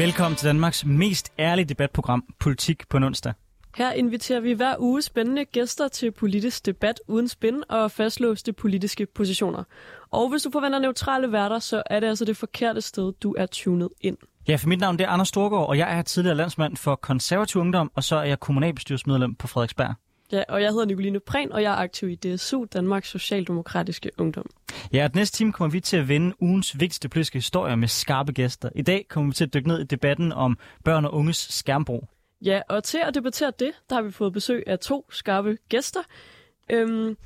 [0.00, 3.32] Velkommen til Danmarks mest ærlige debatprogram, Politik på onsdag.
[3.76, 9.06] Her inviterer vi hver uge spændende gæster til politisk debat uden spin og fastlåste politiske
[9.06, 9.64] positioner.
[10.10, 13.46] Og hvis du forventer neutrale værter, så er det altså det forkerte sted, du er
[13.46, 14.16] tunet ind.
[14.48, 17.60] Ja, for mit navn det er Anders Storgård, og jeg er tidligere landsmand for konservativ
[17.60, 19.94] ungdom, og så er jeg kommunalbestyrelsesmedlem på Frederiksberg.
[20.32, 24.50] Ja, og jeg hedder Nicoline Prehn, og jeg er aktiv i DSU, Danmarks Socialdemokratiske Ungdom.
[24.92, 28.32] Ja, og næste time kommer vi til at vende ugens vigtigste politiske historier med skarpe
[28.32, 28.68] gæster.
[28.74, 32.08] I dag kommer vi til at dykke ned i debatten om børn og unges skærmbrug.
[32.44, 36.00] Ja, og til at debattere det, der har vi fået besøg af to skarpe gæster,
[36.70, 37.16] øhm,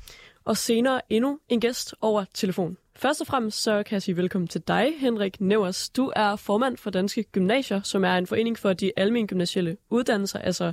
[0.45, 2.77] og senere endnu en gæst over telefon.
[2.97, 5.89] Først og fremmest så kan jeg sige velkommen til dig, Henrik Nevers.
[5.89, 10.39] Du er formand for Danske Gymnasier, som er en forening for de almindelige gymnasielle uddannelser,
[10.39, 10.71] altså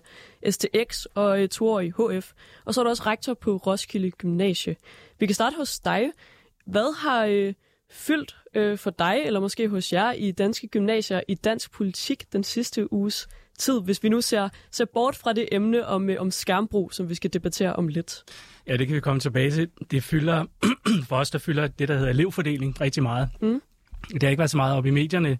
[0.50, 2.32] STX og øh, toårig HF.
[2.64, 4.76] Og så er du også rektor på Roskilde Gymnasie.
[5.18, 6.10] Vi kan starte hos dig.
[6.66, 7.54] Hvad har øh,
[7.90, 12.44] fyldt øh, for dig, eller måske hos jer, i danske gymnasier i dansk politik den
[12.44, 16.30] sidste uges tid, hvis vi nu ser, ser bort fra det emne om, øh, om
[16.30, 18.24] skærmbrug, som vi skal debattere om lidt?
[18.66, 19.68] Ja, det kan vi komme tilbage til.
[19.90, 20.44] Det fylder,
[21.08, 23.28] for os der fylder det, der hedder elevfordeling rigtig meget.
[23.42, 23.60] Mm.
[24.08, 25.38] Det har ikke været så meget op i medierne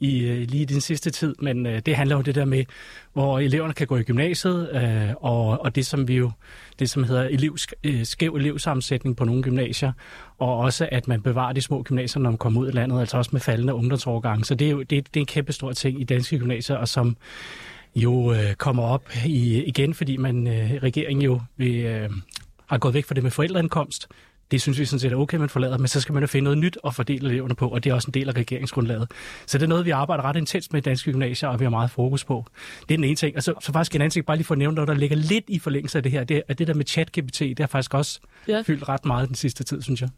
[0.00, 2.64] i øh, lige den sidste tid, men øh, det handler jo det der med,
[3.12, 6.30] hvor eleverne kan gå i gymnasiet, øh, og, og det som vi jo,
[6.78, 9.92] det som hedder elev, øh, skæv elevsammensætning på nogle gymnasier,
[10.38, 13.16] og også at man bevarer de små gymnasier, når man kommer ud af landet, altså
[13.16, 14.44] også med faldende ungdomsårgange.
[14.44, 16.88] Så det er jo det, det er en kæmpe stor ting i danske gymnasier, og
[16.88, 17.16] som
[17.96, 22.10] jo øh, kommer op i, igen, fordi man øh, regeringen jo vil, øh,
[22.66, 24.08] har gået væk fra det med forældreindkomst,
[24.50, 26.44] det synes vi sådan set er okay, man forlader, men så skal man jo finde
[26.44, 29.10] noget nyt at fordele eleverne på, og det er også en del af regeringsgrundlaget.
[29.46, 31.70] Så det er noget, vi arbejder ret intens med i danske gymnasier, og vi har
[31.70, 32.44] meget fokus på.
[32.88, 33.36] Det er den ene ting.
[33.36, 35.16] Og så, så faktisk en anden ting, bare lige for at nævne noget, der ligger
[35.16, 37.94] lidt i forlængelse af det her, det er det der med chat-GPT, det har faktisk
[37.94, 38.62] også ja.
[38.66, 40.08] fyldt ret meget den sidste tid, synes jeg.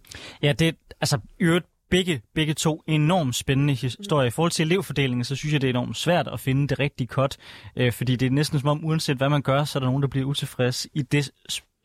[0.43, 4.27] Ja, det er altså øvrigt begge, begge to enormt spændende historier.
[4.27, 7.07] I forhold til elevfordelingen, så synes jeg, det er enormt svært at finde det rigtige
[7.07, 7.37] cut,
[7.77, 10.03] øh, fordi det er næsten som om, uanset hvad man gør, så er der nogen,
[10.03, 11.31] der bliver utilfreds i det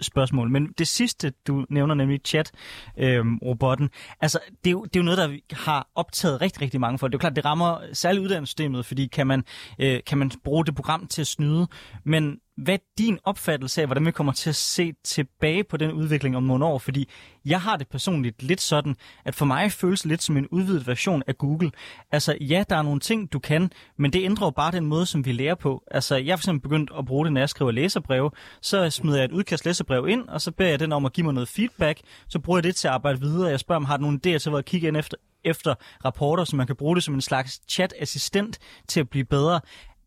[0.03, 0.49] spørgsmål.
[0.49, 4.99] Men det sidste, du nævner, nemlig chat-robotten, øhm, øh, altså, det er, jo, det er
[4.99, 7.11] jo noget, der har optaget rigtig, rigtig mange folk.
[7.11, 9.43] Det er jo klart, det rammer særligt uddannelsessystemet, fordi kan man,
[9.79, 11.67] øh, kan man bruge det program til at snyde,
[12.03, 16.37] men hvad din opfattelse af, hvordan vi kommer til at se tilbage på den udvikling
[16.37, 16.77] om nogle år?
[16.77, 17.09] Fordi
[17.45, 20.87] jeg har det personligt lidt sådan, at for mig føles det lidt som en udvidet
[20.87, 21.71] version af Google.
[22.11, 25.05] Altså ja, der er nogle ting, du kan, men det ændrer jo bare den måde,
[25.05, 25.83] som vi lærer på.
[25.91, 28.31] Altså jeg har for eksempel begyndt at bruge det, når jeg skriver læserbreve.
[28.61, 31.25] Så smider jeg et udkast læserbrev ind, og så beder jeg den om at give
[31.25, 31.99] mig noget feedback.
[32.27, 33.49] Så bruger jeg det til at arbejde videre.
[33.49, 35.75] Jeg spørger, om har du nogle idéer til at kigge ind efter, efter
[36.05, 39.59] rapporter, så man kan bruge det som en slags chat-assistent til at blive bedre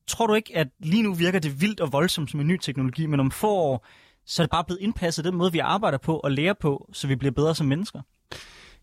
[0.08, 3.06] tror du ikke, at lige nu virker det vildt og voldsomt som en ny teknologi,
[3.06, 3.86] men om få år,
[4.26, 7.06] så er det bare blevet indpasset den måde, vi arbejder på og lærer på, så
[7.06, 8.00] vi bliver bedre som mennesker?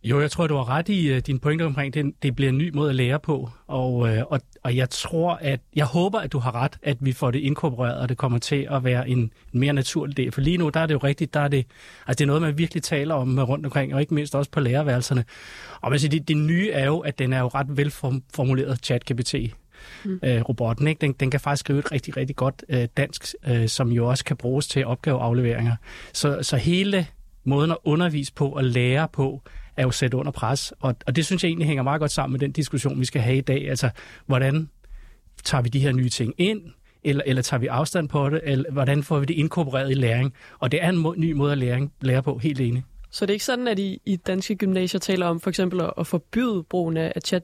[0.03, 2.57] Jo, jeg tror, du har ret i uh, din pointe omkring, det, det bliver en
[2.57, 6.31] ny måde at lære på, og, uh, og, og jeg tror, at jeg håber, at
[6.31, 9.31] du har ret, at vi får det inkorporeret, og det kommer til at være en,
[9.53, 10.31] mere naturlig del.
[10.31, 11.65] For lige nu, der er det jo rigtigt, der er det,
[12.07, 14.51] altså det er noget, man virkelig taler om øh, rundt omkring, og ikke mindst også
[14.51, 15.25] på lærerværelserne.
[15.81, 19.62] Og man siger, det, det nye er jo, at den er jo ret velformuleret chat-GPT
[20.05, 20.19] mm.
[20.23, 20.87] øh, robotten.
[20.87, 20.99] Ikke?
[21.01, 24.25] Den, den kan faktisk skrive et rigtig, rigtig godt øh, dansk, øh, som jo også
[24.25, 25.75] kan bruges til opgaveafleveringer.
[26.13, 27.07] Så, så hele
[27.43, 29.41] måden at undervise på og lære på,
[29.77, 30.73] er jo sat under pres.
[30.79, 33.21] Og, og det synes jeg egentlig hænger meget godt sammen med den diskussion, vi skal
[33.21, 33.69] have i dag.
[33.69, 33.89] Altså,
[34.25, 34.69] hvordan
[35.43, 36.61] tager vi de her nye ting ind?
[37.03, 38.41] Eller, eller tager vi afstand på det?
[38.43, 40.33] Eller hvordan får vi det inkorporeret i læring?
[40.59, 42.83] Og det er en må, ny måde at lære, lære på, helt enig.
[43.11, 46.07] Så det er ikke sådan, at I i danske gymnasier taler om for eksempel at
[46.07, 47.43] forbyde brugen af chat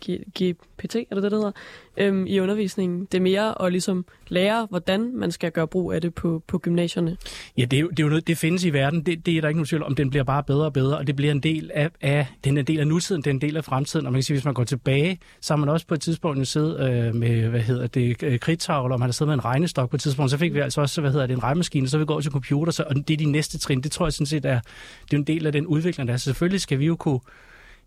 [0.00, 1.52] GPT, er det det, det hedder,
[1.96, 3.08] øhm, i undervisningen.
[3.12, 6.58] Det er mere at ligesom lære, hvordan man skal gøre brug af det på, på
[6.58, 7.16] gymnasierne.
[7.58, 9.06] Ja, det er, jo, det er jo noget, det findes i verden.
[9.06, 9.94] Det, det er der ikke nogen tvivl om.
[9.94, 12.60] Den bliver bare bedre og bedre, og det bliver en del af, af den er
[12.60, 14.06] en del af nutiden, den er en del af fremtiden.
[14.06, 16.38] Og man kan sige, hvis man går tilbage, så har man også på et tidspunkt
[16.38, 19.44] jo siddet øh, med, hvad hedder det, øh, kridtavler, og man har siddet med en
[19.44, 20.30] regnestok på et tidspunkt.
[20.30, 22.72] Så fik vi altså også, hvad hedder det, en regnmaskine, så vi går til computer,
[22.72, 23.80] så, og det er de næste trin.
[23.80, 24.60] Det tror jeg sådan set er,
[25.04, 26.18] det er en del af den udvikling, der er.
[26.18, 27.20] Så selvfølgelig skal vi jo kunne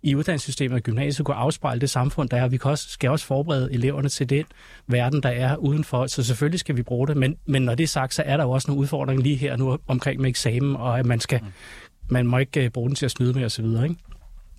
[0.04, 2.48] i uddannelsessystemet og gymnasiet kunne afspejle det samfund, der er.
[2.48, 4.46] Vi kan også, skal også forberede eleverne til den
[4.88, 6.08] verden, der er udenfor.
[6.08, 7.18] Så selvfølgelig skal vi bruge det.
[7.18, 9.58] Men, men når det er sagt, så er der jo også nogle udfordringer lige her
[9.58, 11.42] nu omkring med eksamen, og at man, skal,
[12.10, 13.66] man må ikke øh, bruge den til at snyde med osv.
[13.66, 13.96] Ikke?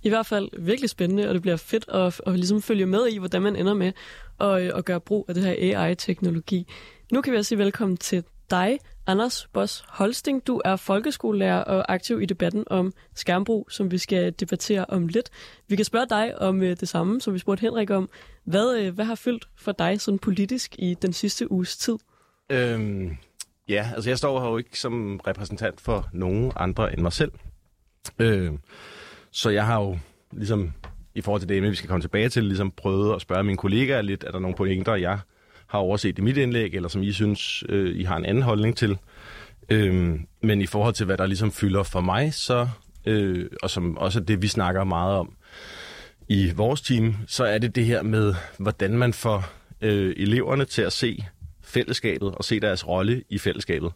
[0.02, 3.18] I hvert fald virkelig spændende, og det bliver fedt at, at ligesom følge med i,
[3.18, 3.92] hvordan man ender med
[4.40, 6.66] at, øh, at gøre brug af det her AI-teknologi.
[7.12, 10.46] Nu kan vi også sige velkommen til dig, Anders Bos Holsting.
[10.46, 15.30] Du er folkeskolelærer og aktiv i debatten om skærmbrug, som vi skal debattere om lidt.
[15.68, 18.08] Vi kan spørge dig om øh, det samme, som vi spurgte Henrik om.
[18.44, 21.96] Hvad, øh, hvad har fyldt for dig sådan politisk i den sidste uges tid?
[22.50, 23.16] Øhm,
[23.68, 27.32] ja, altså jeg står her jo ikke som repræsentant for nogen andre end mig selv.
[28.18, 28.52] Øh,
[29.30, 29.98] så jeg har jo
[30.32, 30.72] ligesom
[31.14, 33.56] i forhold til det emne, vi skal komme tilbage til, ligesom prøvet at spørge mine
[33.56, 35.18] kollegaer lidt, er der nogle pointer, jeg
[35.74, 38.76] har overset i mit indlæg, eller som I synes, øh, I har en anden holdning
[38.76, 38.98] til.
[39.68, 42.68] Øhm, men i forhold til, hvad der ligesom fylder for mig, så,
[43.06, 45.36] øh, og som også er det, vi snakker meget om
[46.28, 49.44] i vores team, så er det det her med, hvordan man får
[49.80, 51.24] øh, eleverne til at se
[51.62, 53.92] fællesskabet og se deres rolle i fællesskabet.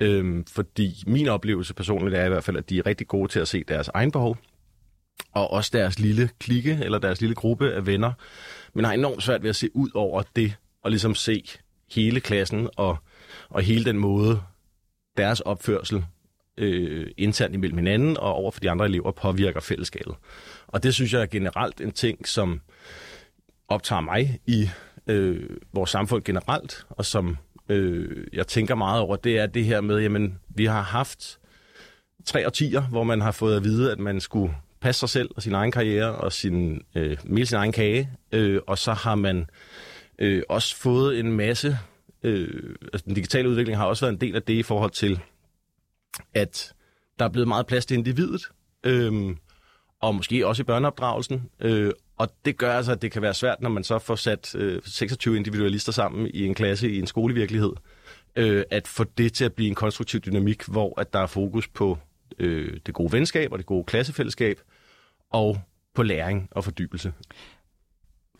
[0.00, 3.40] Øhm, fordi min oplevelse personligt er i hvert fald, at de er rigtig gode til
[3.40, 4.36] at se deres egen behov,
[5.32, 8.12] og også deres lille klikke eller deres lille gruppe af venner,
[8.74, 11.44] men har enormt svært ved at se ud over det, og ligesom se
[11.94, 12.96] hele klassen og,
[13.48, 14.42] og hele den måde,
[15.16, 16.04] deres opførsel
[16.56, 20.14] øh, internt imellem hinanden og over for de andre elever påvirker fællesskabet.
[20.66, 22.60] Og det synes jeg er generelt en ting, som
[23.68, 24.70] optager mig i
[25.06, 27.36] øh, vores samfund generelt, og som
[27.68, 31.38] øh, jeg tænker meget over, det er det her med, jamen, vi har haft
[32.24, 35.42] tre årtier, hvor man har fået at vide, at man skulle passe sig selv og
[35.42, 39.50] sin egen karriere og sin, øh, mere sin egen kage, øh, og så har man
[40.18, 41.78] øh, også fået en masse,
[42.22, 45.20] øh, altså den digitale udvikling har også været en del af det i forhold til,
[46.34, 46.74] at
[47.18, 48.42] der er blevet meget plads til individet,
[48.84, 49.36] øh,
[50.00, 53.60] og måske også i børneopdragelsen, øh, og det gør altså, at det kan være svært,
[53.60, 57.72] når man så får sat øh, 26 individualister sammen i en klasse i en skolevirkelighed,
[58.36, 61.68] øh, at få det til at blive en konstruktiv dynamik, hvor at der er fokus
[61.68, 61.98] på
[62.38, 64.60] øh, det gode venskab og det gode klassefællesskab,
[65.30, 65.60] og
[65.94, 67.12] på læring og fordybelse.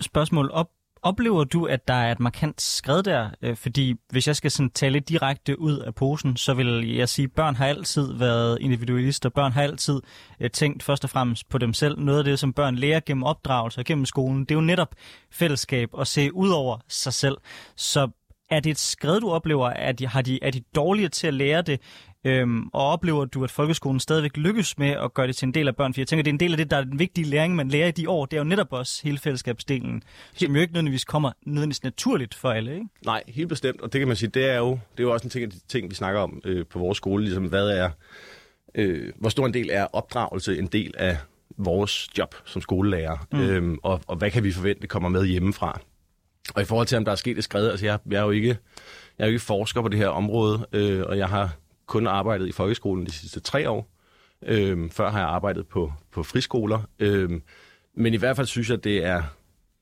[0.00, 0.70] Spørgsmål op.
[1.02, 3.30] Oplever du, at der er et markant skred der?
[3.42, 7.24] Øh, fordi hvis jeg skal sådan tale direkte ud af posen, så vil jeg sige,
[7.24, 9.28] at børn har altid været individualister.
[9.28, 10.00] Børn har altid
[10.40, 11.98] øh, tænkt først og fremmest på dem selv.
[11.98, 14.94] Noget af det, som børn lærer gennem opdragelse og gennem skolen, det er jo netop
[15.30, 17.36] fællesskab og se ud over sig selv.
[17.76, 18.08] Så
[18.50, 19.68] er det et skred, du oplever?
[19.68, 21.80] Er de, har de, er de dårligere til at lære det?
[22.24, 25.68] Øhm, og oplever du, at folkeskolen stadigvæk lykkes med at gøre det til en del
[25.68, 25.94] af børn?
[25.94, 27.68] For jeg tænker, det er en del af det, der er den vigtige læring, man
[27.68, 28.26] lærer i de år.
[28.26, 30.02] Det er jo netop også hele fællesskabsdelen,
[30.34, 32.86] som jo ikke nødvendigvis kommer nødvendigvis naturligt for alle, ikke?
[33.04, 33.80] Nej, helt bestemt.
[33.80, 35.50] Og det kan man sige, det er jo, det er jo også en ting af
[35.50, 37.24] de ting, vi snakker om øh, på vores skole.
[37.24, 37.90] Ligesom, hvad er,
[38.74, 41.16] øh, hvor stor en del er opdragelse en del af
[41.56, 43.26] vores job som skolelærer?
[43.32, 43.40] Mm.
[43.40, 45.80] Øhm, og, og hvad kan vi forvente kommer med hjemmefra?
[46.54, 48.30] Og i forhold til, om der er sket et skred, altså jeg, jeg er jo
[48.30, 48.48] ikke,
[49.18, 51.56] jeg er jo ikke forsker på det her område, øh, og jeg har
[51.88, 53.90] kun arbejdet i folkeskolen de sidste tre år.
[54.42, 56.82] Øhm, før har jeg arbejdet på, på friskoler.
[56.98, 57.42] Øhm,
[57.94, 59.22] men i hvert fald synes jeg, det er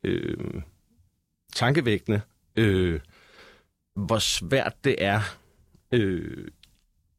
[0.04, 0.62] øh,
[1.54, 2.20] tankevækkende,
[2.56, 3.00] øh,
[3.94, 5.20] hvor svært det er
[5.92, 6.48] øh,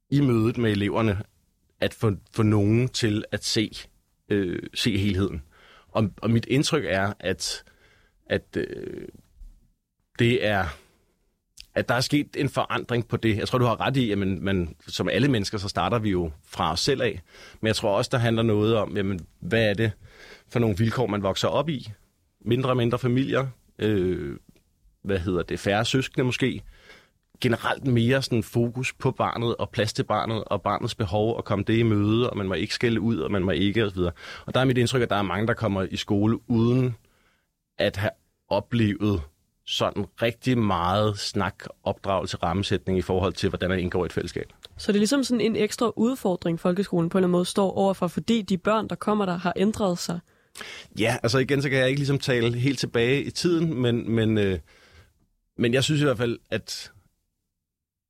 [0.09, 1.23] i mødet med eleverne
[1.79, 3.71] at få, få nogen til at se,
[4.29, 5.41] øh, se helheden.
[5.87, 7.63] Og, og mit indtryk er, at,
[8.25, 9.07] at øh,
[10.19, 10.65] det er
[11.77, 13.37] at der er sket en forandring på det.
[13.37, 16.09] Jeg tror, du har ret i, at man, man, som alle mennesker, så starter vi
[16.09, 17.21] jo fra os selv af.
[17.61, 19.91] Men jeg tror også, der handler noget om, jamen, hvad er det
[20.49, 21.91] for nogle vilkår, man vokser op i?
[22.45, 23.47] Mindre og mindre familier,
[23.79, 24.37] øh,
[25.03, 26.61] hvad hedder det, færre søskende måske.
[27.41, 31.65] Generelt mere sådan fokus på barnet og plads til barnet og barnets behov og komme
[31.67, 33.99] det i møde, og man må ikke skælde ud, og man må ikke osv.
[34.45, 36.95] Og der er mit indtryk, at der er mange, der kommer i skole uden
[37.77, 38.11] at have
[38.49, 39.21] oplevet
[39.67, 44.53] sådan rigtig meget snak, opdragelse, rammesætning i forhold til, hvordan man indgår i et fællesskab.
[44.77, 47.71] Så det er ligesom sådan en ekstra udfordring, folkeskolen på en eller anden måde står
[47.71, 50.19] overfor, fordi de børn, der kommer der, har ændret sig?
[50.99, 54.37] Ja, altså igen, så kan jeg ikke ligesom tale helt tilbage i tiden, men, men,
[54.37, 54.59] øh,
[55.57, 56.91] men jeg synes i hvert fald, at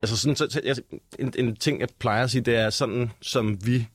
[0.01, 0.75] altså sådan, så, jeg,
[1.19, 3.87] en, en ting, jeg plejer at sige, det er sådan, som vi,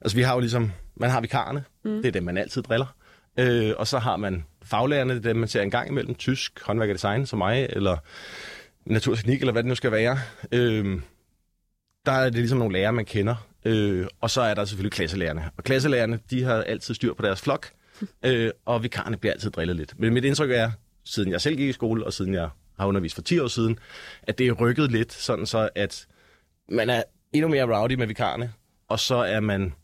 [0.00, 1.96] altså vi har jo ligesom, man har vikarerne, mm.
[1.96, 2.94] det er dem, man altid driller,
[3.38, 6.62] øh, og så har man faglærerne, det er dem, man ser en gang imellem, tysk,
[6.62, 7.96] håndværk og design som mig, eller
[8.86, 10.18] naturteknik, eller hvad det nu skal være.
[10.52, 11.00] Øh,
[12.06, 13.48] der er det ligesom nogle lærere, man kender.
[13.64, 15.50] Øh, og så er der selvfølgelig klasselærerne.
[15.56, 17.70] Og klasselærerne, de har altid styr på deres flok,
[18.24, 19.98] øh, og vikarerne bliver altid drillet lidt.
[19.98, 20.70] Men mit indtryk er,
[21.04, 22.48] siden jeg selv gik i skole, og siden jeg
[22.78, 23.78] har undervist for 10 år siden,
[24.22, 26.06] at det er rykket lidt, sådan så at
[26.68, 28.52] man er endnu mere rowdy med vikarerne,
[28.88, 29.74] og så er man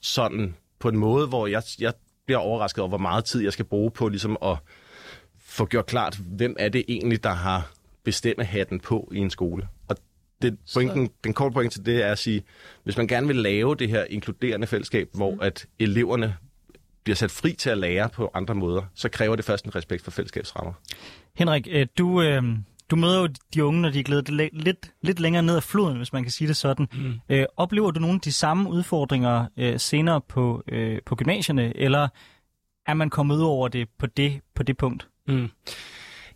[0.00, 1.92] sådan på en måde, hvor jeg, jeg
[2.26, 4.56] bliver overrasket over, hvor meget tid jeg skal bruge på ligesom at
[5.38, 7.72] få gjort klart, hvem er det egentlig, der har
[8.04, 9.68] bestemme hatten på i en skole.
[9.88, 9.96] Og
[10.42, 12.42] det, pointen, den korte point til det er at sige,
[12.84, 15.40] hvis man gerne vil lave det her inkluderende fællesskab, hvor mm.
[15.42, 16.36] at eleverne
[17.04, 20.04] bliver sat fri til at lære på andre måder, så kræver det først en respekt
[20.04, 20.72] for fællesskabsrammer.
[21.34, 22.42] Henrik, øh, du, øh,
[22.92, 25.96] du møder jo de unge, når de er glædet lidt, lidt længere ned ad floden,
[25.96, 26.88] hvis man kan sige det sådan.
[26.92, 27.14] Mm.
[27.28, 32.08] Øh, oplever du nogle af de samme udfordringer øh, senere på, øh, på gymnasierne, eller
[32.86, 35.08] er man kommet ud over det på det, på det punkt?
[35.28, 35.48] Mm.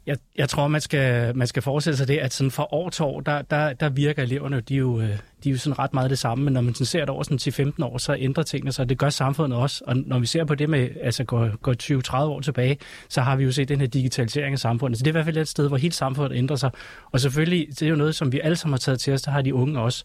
[0.07, 3.05] Jeg, jeg tror, man skal, man skal forestille sig det, at sådan fra år til
[3.05, 5.09] år, der, der, der virker eleverne, de er, jo, øh,
[5.45, 7.23] de er jo sådan ret meget det samme, men når man sådan ser det over
[7.23, 9.85] sådan til 15 år, så ændrer tingene sig, det gør samfundet også.
[9.87, 13.37] Og når vi ser på det med, altså går, går 20-30 år tilbage, så har
[13.37, 14.99] vi jo set den her digitalisering af samfundet.
[14.99, 16.71] Så det er i hvert fald et sted, hvor hele samfundet ændrer sig.
[17.13, 19.31] Og selvfølgelig, det er jo noget, som vi alle sammen har taget til os, der
[19.31, 20.05] har de unge også.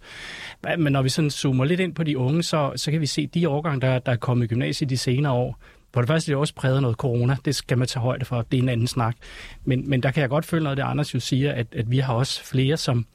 [0.77, 3.27] Men når vi sådan zoomer lidt ind på de unge, så, så kan vi se,
[3.27, 5.59] de årgange, der, der er kommet i gymnasiet de senere år,
[5.93, 7.37] for det første er det også præget noget corona.
[7.45, 8.41] Det skal man tage højde for.
[8.41, 9.15] Det er en anden snak.
[9.65, 11.99] Men, men der kan jeg godt føle noget, det Anders jo siger, at, at vi
[11.99, 13.05] har også flere, som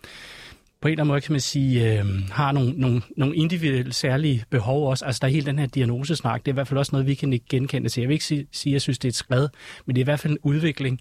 [0.81, 4.45] på en eller anden måde kan man sige, øh, har nogle, nogle, nogle individuelle særlige
[4.51, 5.05] behov også.
[5.05, 6.41] Altså der er hele den her diagnosesnak.
[6.41, 8.01] Det er i hvert fald også noget, vi kan ikke genkende til.
[8.01, 9.49] Jeg vil ikke sige, at jeg synes, det er et skred,
[9.87, 11.01] men det er i hvert fald en udvikling.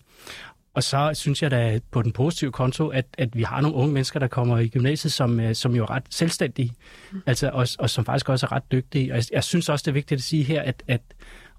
[0.73, 3.93] Og så synes jeg da på den positive konto, at, at vi har nogle unge
[3.93, 6.71] mennesker, der kommer i gymnasiet, som, øh, som jo er ret selvstændige,
[7.11, 7.21] mm.
[7.25, 9.11] altså, og, og som faktisk også er ret dygtige.
[9.11, 11.01] Og jeg, jeg synes også, det er vigtigt at sige her, at, at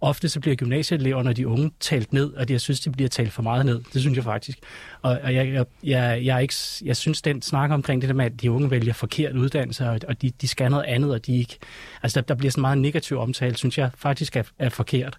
[0.00, 3.32] ofte så bliver gymnasieeleverne og de unge talt ned, og jeg synes, de bliver talt
[3.32, 3.80] for meget ned.
[3.92, 4.58] Det synes jeg faktisk.
[5.02, 8.24] Og, og jeg, jeg, jeg, jeg, ikke, jeg synes, den snak omkring det der med,
[8.24, 11.38] at de unge vælger forkert uddannelse, og, og de, de skal noget andet, og de
[11.38, 11.58] ikke...
[12.02, 15.18] Altså, der, der bliver sådan meget negativ omtale, synes jeg faktisk er, er forkert.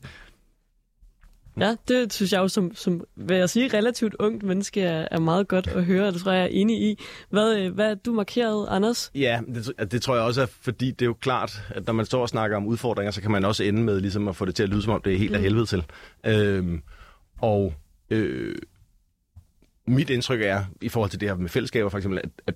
[1.59, 5.19] Ja, det synes jeg jo som, som vil jeg sige, relativt ungt menneske er, er
[5.19, 6.99] meget godt at høre, det tror jeg, jeg er enig i.
[7.29, 9.11] Hvad, øh, hvad du markeret, Anders?
[9.15, 12.05] Ja, det, det tror jeg også er, fordi det er jo klart, at når man
[12.05, 14.55] står og snakker om udfordringer, så kan man også ende med ligesom at få det
[14.55, 15.35] til at lyde, som om det er helt mm.
[15.35, 15.83] af helvede til.
[16.25, 16.81] Øhm,
[17.41, 17.73] og
[18.09, 18.55] øh,
[19.87, 22.55] mit indtryk er, i forhold til det her med fællesskaber for eksempel, at, at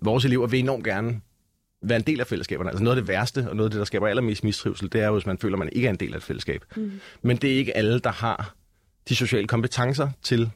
[0.00, 1.20] vores elever vil enormt gerne
[1.82, 2.70] være en del af fællesskaberne.
[2.70, 5.06] Altså noget af det værste, og noget af det, der skaber allermest mistrivsel, det er
[5.06, 6.64] jo, hvis man føler, at man ikke er en del af et fællesskab.
[6.76, 7.00] Mm.
[7.22, 8.54] Men det er ikke alle, der har
[9.08, 10.50] de sociale kompetencer til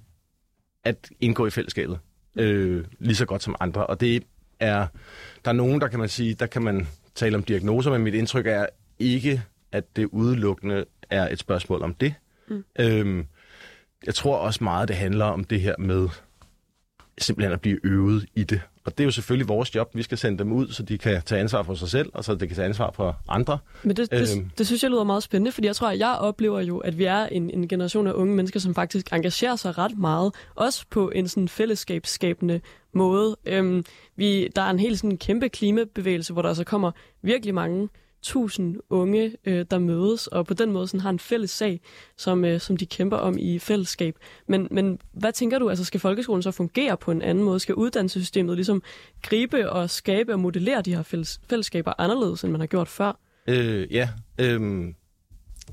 [0.84, 1.98] at indgå i fællesskabet
[2.36, 3.86] øh, lige så godt som andre.
[3.86, 4.22] Og det
[4.60, 4.86] er,
[5.44, 8.14] der er nogen, der kan man sige, der kan man tale om diagnoser, men mit
[8.14, 8.66] indtryk er
[8.98, 9.42] ikke,
[9.72, 12.14] at det udelukkende er et spørgsmål om det.
[12.48, 12.64] Mm.
[12.78, 13.26] Øhm,
[14.06, 16.08] jeg tror også meget, det handler om det her med
[17.18, 18.60] simpelthen at blive øvet i det.
[18.84, 19.90] Og det er jo selvfølgelig vores job.
[19.94, 22.34] Vi skal sende dem ud, så de kan tage ansvar for sig selv, og så
[22.34, 23.58] de kan tage ansvar for andre.
[23.82, 24.50] Men det, det, øhm.
[24.58, 27.04] det synes jeg lyder meget spændende, fordi jeg tror, at jeg oplever jo, at vi
[27.04, 31.10] er en, en generation af unge mennesker, som faktisk engagerer sig ret meget, også på
[31.10, 32.60] en sådan fællesskabsskabende
[32.92, 33.36] måde.
[33.46, 33.84] Øhm,
[34.16, 36.90] vi, der er en helt sådan kæmpe klimabevægelse, hvor der altså kommer
[37.22, 37.88] virkelig mange
[38.26, 41.80] tusind unge, øh, der mødes, og på den måde sådan har en fælles sag,
[42.16, 44.16] som, øh, som de kæmper om i fællesskab.
[44.48, 47.60] Men, men hvad tænker du, altså skal folkeskolen så fungere på en anden måde?
[47.60, 48.82] Skal uddannelsessystemet ligesom
[49.22, 53.18] gribe og skabe og modellere de her fælles, fællesskaber anderledes, end man har gjort før?
[53.46, 54.08] Øh, ja,
[54.40, 54.60] øh,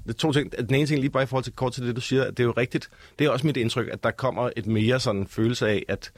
[0.03, 0.51] det er to ting.
[0.51, 2.43] Den ene ting, lige bare i forhold til kort til det, du siger, det er
[2.43, 2.89] jo rigtigt.
[3.19, 6.11] Det er også mit indtryk, at der kommer et mere sådan følelse af, at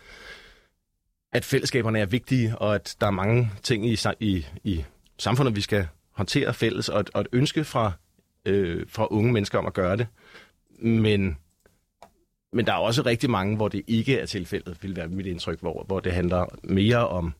[1.36, 4.86] at fællesskaberne er vigtige, og at der er mange ting i, i, i
[5.18, 7.91] samfundet, vi skal håndtere fælles, og et, og et ønske fra,
[8.45, 10.07] øh, fra unge mennesker om at gøre det.
[10.79, 11.38] Men,
[12.53, 15.60] men der er også rigtig mange, hvor det ikke er tilfældet, vil være mit indtryk,
[15.60, 17.34] hvor, hvor det handler mere om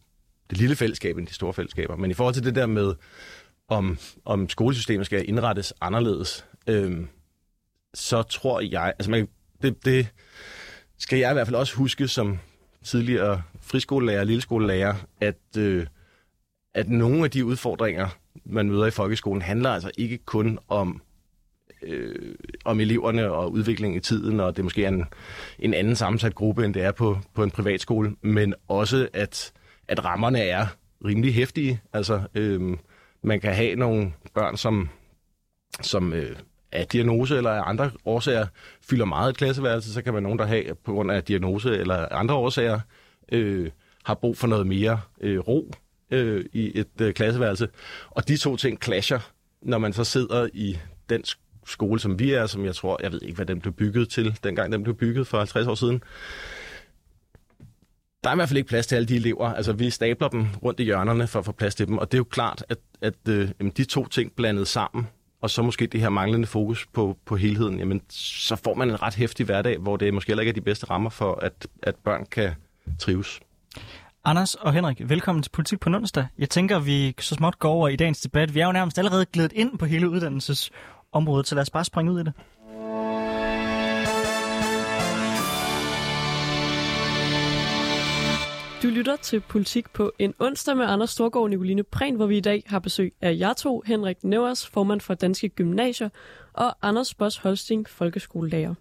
[0.50, 1.96] det lille fællesskab end de store fællesskaber.
[1.96, 2.94] Men i forhold til det der med,
[3.68, 7.06] om, om skolesystemet skal indrettes anderledes, øh,
[7.94, 9.28] så tror jeg, altså man,
[9.62, 10.08] det, det
[10.98, 12.40] skal jeg i hvert fald også huske som
[12.84, 15.88] tidligere friskolelærer og lilleskolelærer, at, øh,
[16.76, 18.08] at nogle af de udfordringer,
[18.46, 21.02] man møder i folkeskolen, handler altså ikke kun om
[21.82, 25.06] øh, om eleverne og udviklingen i tiden, og det er måske en,
[25.60, 29.52] en anden sammensat gruppe, end det er på, på en privatskole, men også, at,
[29.88, 30.68] at rammerne er
[31.06, 31.82] rimelig hæftige.
[31.94, 32.78] Altså, øh,
[33.24, 34.90] man kan have nogle børn, som,
[35.82, 36.36] som øh,
[36.72, 38.46] af diagnose eller af andre årsager
[38.90, 42.08] fylder meget et klasseværelse, så kan man nogen, der have på grund af diagnose eller
[42.12, 42.80] andre årsager,
[43.32, 43.70] øh,
[44.04, 45.72] har brug for noget mere øh, ro
[46.12, 47.68] øh, i et øh, klasseværelse.
[48.10, 49.20] Og de to ting clasher,
[49.62, 50.78] når man så sidder i
[51.10, 51.24] den
[51.66, 54.40] skole, som vi er, som jeg tror, jeg ved ikke, hvad den blev bygget til,
[54.44, 56.04] dengang den blev bygget for 50 år siden.
[58.24, 59.54] Der er i hvert fald ikke plads til alle de elever.
[59.54, 61.98] Altså, vi stabler dem rundt i hjørnerne for at få plads til dem.
[61.98, 65.08] Og det er jo klart, at, at øh, de to ting blandet sammen,
[65.42, 69.02] og så måske det her manglende fokus på, på helheden, jamen, så får man en
[69.02, 71.96] ret hæftig hverdag, hvor det måske heller ikke er de bedste rammer for, at, at
[71.96, 72.52] børn kan
[73.00, 73.40] trives.
[74.28, 76.28] Anders og Henrik, velkommen til Politik på onsdag.
[76.38, 78.54] Jeg tænker, vi så småt går over i dagens debat.
[78.54, 82.12] Vi er jo nærmest allerede glædet ind på hele uddannelsesområdet, så lad os bare springe
[82.12, 82.34] ud i det.
[88.84, 92.38] Du lytter til Politik på en onsdag med Anders Storgård og Nicoline Prehn, hvor vi
[92.38, 96.10] i dag har besøg af jer to, Henrik Nevers, formand for Danske Gymnasier,
[96.54, 98.74] og Anders Boss Holsting, folkeskolelærer.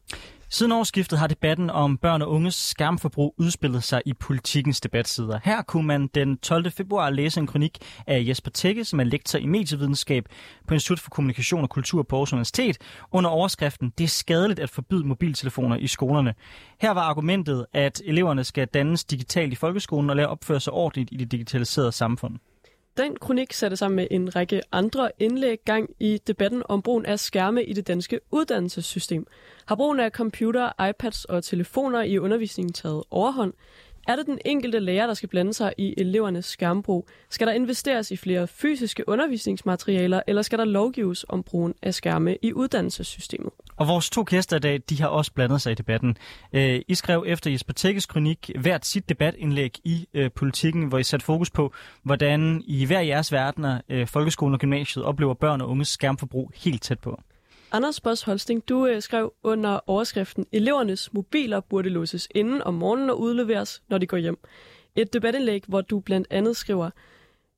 [0.54, 5.40] Siden årsskiftet har debatten om børn og unges skærmforbrug udspillet sig i politikens debatsider.
[5.44, 6.70] Her kunne man den 12.
[6.70, 10.28] februar læse en kronik af Jesper Tække, som er lektor i medievidenskab
[10.68, 12.78] på Institut for Kommunikation og Kultur på Aarhus Universitet,
[13.12, 16.34] under overskriften Det er skadeligt at forbyde mobiltelefoner i skolerne.
[16.80, 21.08] Her var argumentet, at eleverne skal dannes digitalt i folkeskolen og lære opføre sig ordentligt
[21.12, 22.38] i det digitaliserede samfund.
[22.96, 27.20] Den kronik satte sammen med en række andre indlæg gang i debatten om brugen af
[27.20, 29.26] skærme i det danske uddannelsessystem.
[29.66, 33.52] Har brugen af computer, iPads og telefoner i undervisningen taget overhånd?
[34.08, 37.08] Er det den enkelte lærer, der skal blande sig i elevernes skærmbrug?
[37.30, 42.36] Skal der investeres i flere fysiske undervisningsmaterialer, eller skal der lovgives om brugen af skærme
[42.42, 43.52] i uddannelsessystemet?
[43.76, 46.16] Og vores to gæster i dag, de har også blandet sig i debatten.
[46.52, 51.02] Øh, I skrev efter Jesper Tækkes kronik hvert sit debatindlæg i øh, politikken, hvor I
[51.02, 55.68] satte fokus på, hvordan i hver jeres verdener, øh, folkeskolen og gymnasiet, oplever børn og
[55.68, 57.20] unges skærmforbrug helt tæt på.
[57.74, 63.10] Anders Boss Holsting, du øh, skrev under overskriften Elevernes mobiler burde låses inden om morgenen
[63.10, 64.38] og udleveres, når de går hjem.
[64.96, 66.90] Et debatindlæg, hvor du blandt andet skriver,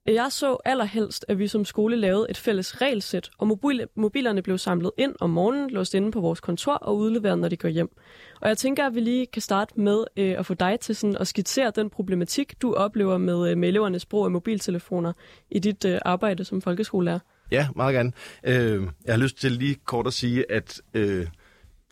[0.07, 4.59] jeg så allerhelst, at vi som skole lavede et fælles regelsæt, og mobil- mobilerne blev
[4.59, 7.91] samlet ind om morgenen, låst inde på vores kontor og udleveret, når de går hjem.
[8.41, 11.17] Og jeg tænker, at vi lige kan starte med øh, at få dig til sådan
[11.17, 15.13] at skitsere den problematik, du oplever med, øh, med elevernes brug af mobiltelefoner
[15.51, 17.19] i dit øh, arbejde som folkeskolelærer.
[17.51, 18.13] Ja, meget gerne.
[18.45, 21.27] Øh, jeg har lyst til lige kort at sige, at øh,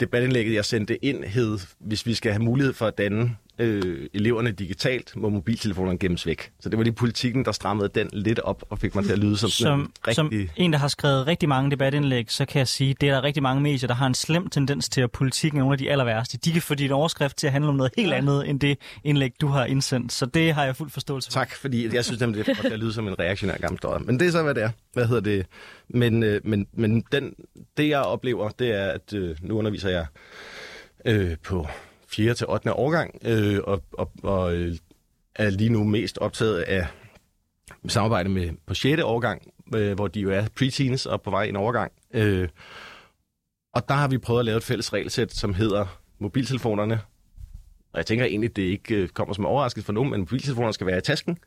[0.00, 4.50] debatindlægget, jeg sendte ind, hed, hvis vi skal have mulighed for at danne øh, eleverne
[4.50, 6.52] digitalt, må mobiltelefonerne gemmes væk.
[6.60, 9.18] Så det var lige politikken, der strammede den lidt op og fik mig til at
[9.18, 10.14] lyde som, Som, en rigtig...
[10.14, 13.14] som en, der har skrevet rigtig mange debatindlæg, så kan jeg sige, at det er
[13.14, 15.78] der rigtig mange medier, der har en slem tendens til, at politikken er nogle af
[15.78, 16.38] de aller værste.
[16.38, 19.32] De kan få din overskrift til at handle om noget helt andet, end det indlæg,
[19.40, 20.12] du har indsendt.
[20.12, 21.32] Så det har jeg fuld forståelse for.
[21.32, 23.98] Tak, fordi jeg synes nemlig, det at lyde som en reaktionær gammel støj.
[23.98, 24.70] Men det er så, hvad det er.
[24.92, 25.46] Hvad hedder det?
[25.88, 27.34] Men, øh, men, men den,
[27.76, 30.06] det, jeg oplever, det er, at øh, nu underviser jeg
[31.04, 31.66] øh, på
[32.14, 32.34] 4.
[32.34, 32.72] til 8.
[32.72, 34.76] årgang, øh, og, og, og øh,
[35.34, 36.86] er lige nu mest optaget af
[37.88, 39.02] samarbejde med på 6.
[39.02, 41.92] årgang, øh, hvor de jo er preteens og på vej i en overgang.
[42.14, 42.48] Øh,
[43.74, 47.00] og der har vi prøvet at lave et fælles regelsæt, som hedder mobiltelefonerne.
[47.92, 50.86] Og jeg tænker egentlig, det ikke øh, kommer som overraskelse for nogen, men mobiltelefonerne skal
[50.86, 51.38] være i tasken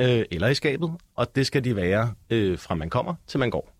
[0.00, 3.50] øh, eller i skabet, og det skal de være øh, fra man kommer til man
[3.50, 3.72] går.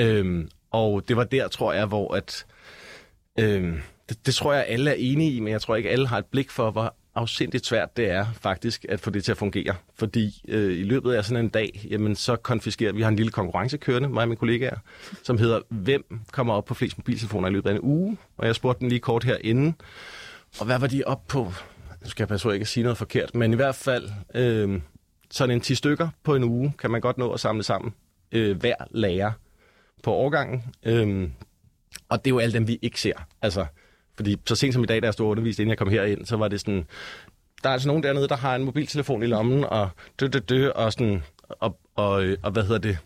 [0.00, 2.46] Øh, og det var der, tror jeg, hvor at...
[3.38, 6.18] Øh, det, det tror jeg, alle er enige i, men jeg tror ikke, alle har
[6.18, 9.74] et blik for, hvor afsindigt svært det er faktisk at få det til at fungere.
[9.94, 13.32] Fordi øh, i løbet af sådan en dag, jamen så konfiskerer vi har en lille
[13.32, 14.76] konkurrence kørende, mig og mine kollegaer,
[15.22, 18.16] som hedder, hvem kommer op på flest mobiltelefoner i løbet af en uge?
[18.36, 19.72] Og jeg spurgte den lige kort herinde,
[20.60, 21.52] og hvad var de op på?
[22.02, 24.80] Nu skal jeg passe på ikke at sige noget forkert, men i hvert fald øh,
[25.30, 27.94] sådan en 10 stykker på en uge, kan man godt nå at samle sammen
[28.32, 29.32] øh, hver lærer
[30.02, 30.64] på årgangen.
[30.82, 31.28] Øh,
[32.08, 33.26] og det er jo alle dem, vi ikke ser.
[33.42, 33.66] Altså,
[34.20, 36.36] fordi så sent som i dag, da jeg stod undervist, inden jeg kom herind, så
[36.36, 36.86] var det sådan,
[37.62, 39.88] der er altså nogen dernede, der har en mobiltelefon i lommen, og
[40.20, 42.98] dø, dø, dø, og sådan, og, og, og hvad hedder det?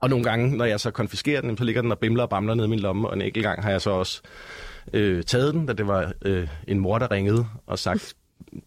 [0.00, 2.54] Og nogle gange, når jeg så konfiskerer den, så ligger den og bimler og bamler
[2.54, 4.22] ned i min lomme, og en enkelt gang har jeg så også
[4.92, 8.14] øh, taget den, da det var øh, en mor, der ringede og sagt,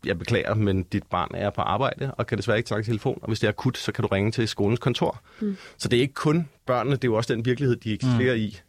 [0.06, 3.28] jeg beklager, men dit barn er på arbejde og kan desværre ikke tage telefon, og
[3.28, 5.22] hvis det er akut, så kan du ringe til skolens kontor.
[5.40, 5.58] Mm.
[5.78, 8.42] Så det er ikke kun børnene, det er jo også den virkelighed, de eksisterer mm.
[8.42, 8.60] i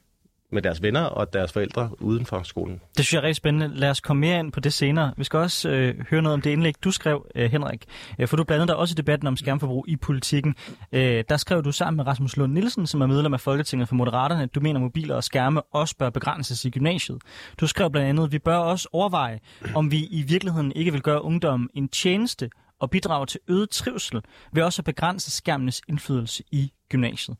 [0.53, 2.81] med deres venner og deres forældre uden for skolen.
[2.97, 3.71] Det synes jeg er rigtig spændende.
[3.75, 5.13] Lad os komme mere ind på det senere.
[5.17, 7.85] Vi skal også øh, høre noget om det indlæg, du skrev, øh, Henrik.
[8.19, 10.55] Øh, for du blandede dig også i debatten om skærmforbrug i politikken.
[10.93, 13.95] Øh, der skrev du sammen med Rasmus Lund Nielsen, som er medlem af Folketinget for
[13.95, 17.19] Moderaterne, at du mener, at mobiler og skærme også bør begrænses i gymnasiet.
[17.61, 19.41] Du skrev blandt andet, at vi bør også overveje,
[19.75, 24.21] om vi i virkeligheden ikke vil gøre ungdommen en tjeneste og bidrage til øget trivsel
[24.53, 27.37] ved også at begrænse skærmenes indflydelse i gymnasiet.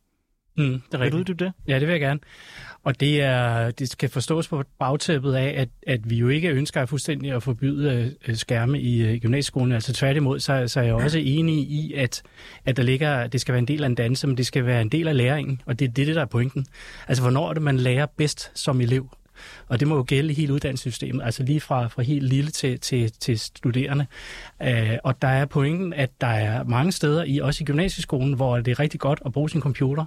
[0.61, 1.21] Mm, det er Vil du rigtigt.
[1.21, 1.53] uddybe det?
[1.69, 2.21] Ja, det vil jeg gerne.
[2.85, 6.83] Og det, er, det skal forstås på bagtæppet af, at, at vi jo ikke ønsker
[6.83, 9.73] at fuldstændig at forbyde øh, skærme i øh, gymnasieskolen.
[9.73, 12.23] Altså tværtimod, så, så er jeg også enig i, at,
[12.65, 14.83] at der ligger, det skal være en del af en danse, men det skal være
[14.83, 16.67] en del af læringen, og det er det, der er pointen.
[17.09, 19.11] Altså, hvornår er det, man lærer bedst som elev?
[19.69, 22.81] Og det må jo gælde i hele uddannelsessystemet, altså lige fra, fra helt lille til,
[22.81, 24.07] til, til studerende.
[24.63, 28.57] Øh, og der er pointen, at der er mange steder, i også i gymnasieskolen, hvor
[28.57, 30.05] det er rigtig godt at bruge sin computer.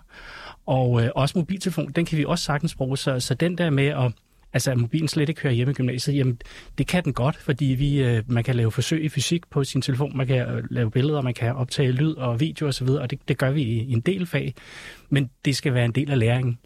[0.65, 2.97] Og øh, også mobiltelefon, den kan vi også sagtens bruge.
[2.97, 4.11] Så, så den der med at
[4.53, 6.39] Altså, at mobilen slet ikke hører hjemme i gymnasiet, jamen,
[6.77, 9.81] det kan den godt, fordi vi, øh, man kan lave forsøg i fysik på sin
[9.81, 13.11] telefon, man kan øh, lave billeder, man kan optage lyd og video osv., og, og
[13.11, 14.53] det, det gør vi i, i en del fag,
[15.09, 16.59] men det skal være en del af læringen.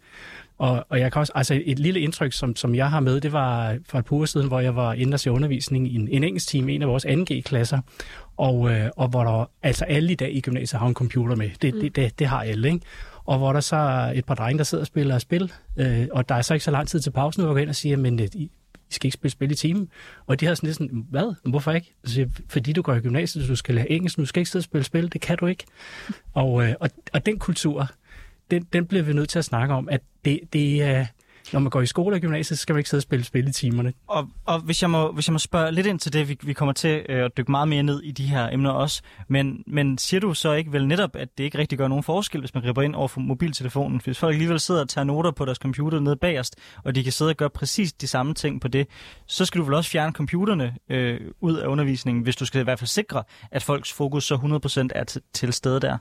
[0.58, 3.32] Og, og jeg kan også, altså et lille indtryk, som, som jeg har med, det
[3.32, 6.08] var for et par uger siden, hvor jeg var inde og se undervisning i en,
[6.08, 7.80] en engelsk team, en af vores 2G-klasser,
[8.36, 11.50] og, øh, og hvor der, altså alle i dag i gymnasiet har en computer med.
[11.62, 11.80] Det, mm.
[11.80, 12.80] det, det, det har alle, ikke?
[13.24, 16.28] Og hvor der så er et par drenge, der sidder og spiller spil, øh, og
[16.28, 17.96] der er så ikke så lang tid til pausen, hvor jeg går ind og siger,
[17.96, 18.50] men øh, I
[18.90, 19.88] skal ikke spille spil i timen.
[20.26, 21.34] Og de har sådan lidt sådan, hvad?
[21.50, 21.94] Hvorfor ikke?
[22.04, 24.64] Så, fordi du går i gymnasiet, du skal lære engelsk, du skal ikke sidde og
[24.64, 25.64] spille spil, det kan du ikke.
[26.34, 27.90] Og, øh, og, og den kultur,
[28.50, 31.06] den, den bliver vi nødt til at snakke om, at det, det er...
[31.52, 33.48] Når man går i skole og gymnasiet, så skal man ikke sidde og spille spil
[33.48, 33.92] i timerne.
[34.06, 36.52] Og, og hvis, jeg må, hvis jeg må spørge lidt ind til det, vi, vi
[36.52, 39.98] kommer til øh, at dykke meget mere ned i de her emner også, men, men
[39.98, 42.62] siger du så ikke vel netop, at det ikke rigtig gør nogen forskel, hvis man
[42.62, 44.00] griber ind over for mobiltelefonen?
[44.04, 47.12] Hvis folk alligevel sidder og tager noter på deres computer nede bagerst, og de kan
[47.12, 48.86] sidde og gøre præcis de samme ting på det,
[49.26, 52.64] så skal du vel også fjerne computerne øh, ud af undervisningen, hvis du skal i
[52.64, 55.98] hvert fald sikre, at folks fokus så 100% er til, til stede der?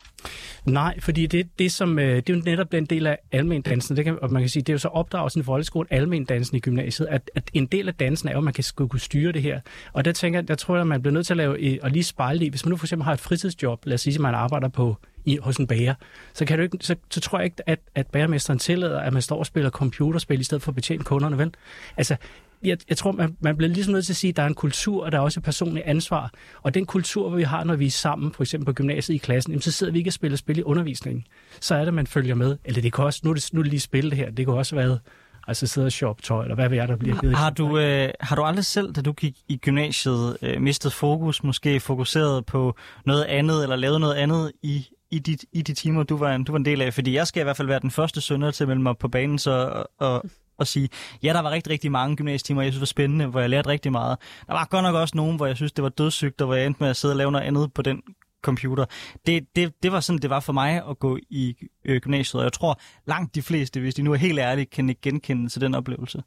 [0.66, 4.06] Nej, fordi det, det, som, øh, det er jo netop den del af almendansen, det
[4.06, 7.08] kan, og man kan sige, det er jo så opdragelsen i folkeskolen, almendansen i gymnasiet,
[7.08, 9.60] at, at en del af dansen er jo, at man kan kunne styre det her.
[9.94, 11.92] Og der tænker jeg, der tror jeg, at man bliver nødt til at lave, og
[11.92, 12.50] lige spejle det.
[12.50, 14.96] Hvis man nu for eksempel har et fritidsjob, lad os sige, at man arbejder på
[15.26, 15.96] i, hos en bager,
[16.34, 19.22] så, kan du ikke, så, så tror jeg ikke, at, at bagermesteren tillader, at man
[19.22, 21.54] står og spiller computerspil i stedet for at betjene kunderne, vel?
[21.98, 22.16] Altså,
[22.64, 24.54] jeg, jeg tror, man, man bliver ligesom nødt til at sige, at der er en
[24.54, 26.32] kultur, og der er også et personligt ansvar.
[26.62, 29.52] Og den kultur, vi har, når vi er sammen, for eksempel på gymnasiet i klassen,
[29.52, 31.26] jamen, så sidder vi ikke og spiller spil i undervisningen.
[31.60, 32.58] Så er det, man følger med.
[32.66, 34.46] Eller det kan også, nu er det, nu er det lige spil det her, det
[34.46, 35.00] kan også være
[35.48, 37.36] Altså sidde og shoppe tøj, eller hvad ved jeg, der bliver givet.
[37.36, 41.44] Har du, øh, har du aldrig selv, da du gik i gymnasiet, øh, mistet fokus,
[41.44, 46.04] måske fokuseret på noget andet, eller lavet noget andet i, i, de, i de timer,
[46.04, 46.94] du var, en, du var en del af?
[46.94, 49.08] Fordi jeg skal i hvert fald være den første sønder til at melde mig på
[49.08, 50.24] banen, så og, og,
[50.58, 50.90] og sige,
[51.24, 53.92] ja, der var rigtig, rigtig mange gymnasietimer, jeg synes var spændende, hvor jeg lærte rigtig
[53.92, 54.18] meget.
[54.48, 56.66] Der var godt nok også nogen, hvor jeg synes, det var dødssygt, og hvor jeg
[56.66, 58.02] endte med at sidde og lave noget andet på den
[58.48, 58.86] computer.
[59.26, 61.56] Det, det, det var sådan, det var for mig at gå i
[61.86, 64.90] øh, gymnasiet, og jeg tror langt de fleste, hvis de nu er helt ærlige, kan
[64.90, 66.24] ikke genkende til den oplevelse.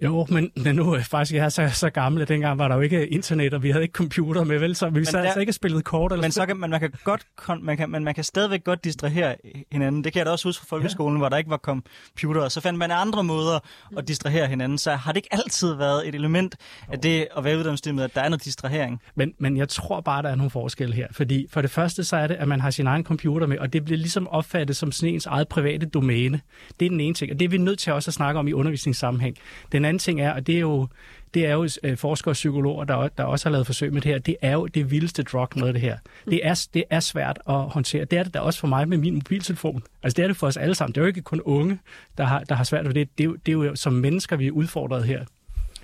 [0.00, 2.74] Jo, men, men nu er faktisk jeg er så, så gammel, at dengang var der
[2.74, 4.76] jo ikke internet, og vi havde ikke computer med, vel?
[4.76, 6.12] Så vi sad altså ikke spillet kort.
[6.12, 7.26] Eller men, så kan, man, man, kan godt,
[7.62, 9.36] man, kan, man, man kan stadigvæk godt distrahere
[9.72, 10.04] hinanden.
[10.04, 11.18] Det kan jeg da også huske fra folkeskolen, ja.
[11.18, 12.48] hvor der ikke var computer.
[12.48, 13.58] Så fandt man andre måder
[13.96, 14.78] at distrahere hinanden.
[14.78, 16.56] Så har det ikke altid været et element
[16.88, 19.00] af det at være uddannelsessystemet, at der er noget distrahering?
[19.14, 21.06] Men, men jeg tror bare, der er nogle forskelle her.
[21.12, 23.72] Fordi for det første, så er det, at man har sin egen computer med, og
[23.72, 26.40] det bliver ligesom opfattet som sådan ens eget private domæne.
[26.80, 28.48] Det er den ene ting, og det er vi nødt til også at snakke om
[28.48, 29.36] i undervisningssammenhæng.
[29.72, 30.88] Den anden ting er, og det er jo,
[31.34, 34.10] det er jo øh, forskere og psykologer, der, der også har lavet forsøg med det
[34.10, 35.98] her, det er jo det vildeste drug med det her.
[36.24, 38.04] Det er, det er svært at håndtere.
[38.04, 39.82] Det er det da også for mig med min mobiltelefon.
[40.02, 40.94] Altså det er det for os alle sammen.
[40.94, 41.78] Det er jo ikke kun unge,
[42.18, 43.18] der har, der har svært ved det.
[43.18, 45.24] Det er, jo, det er jo som mennesker, vi er udfordret her.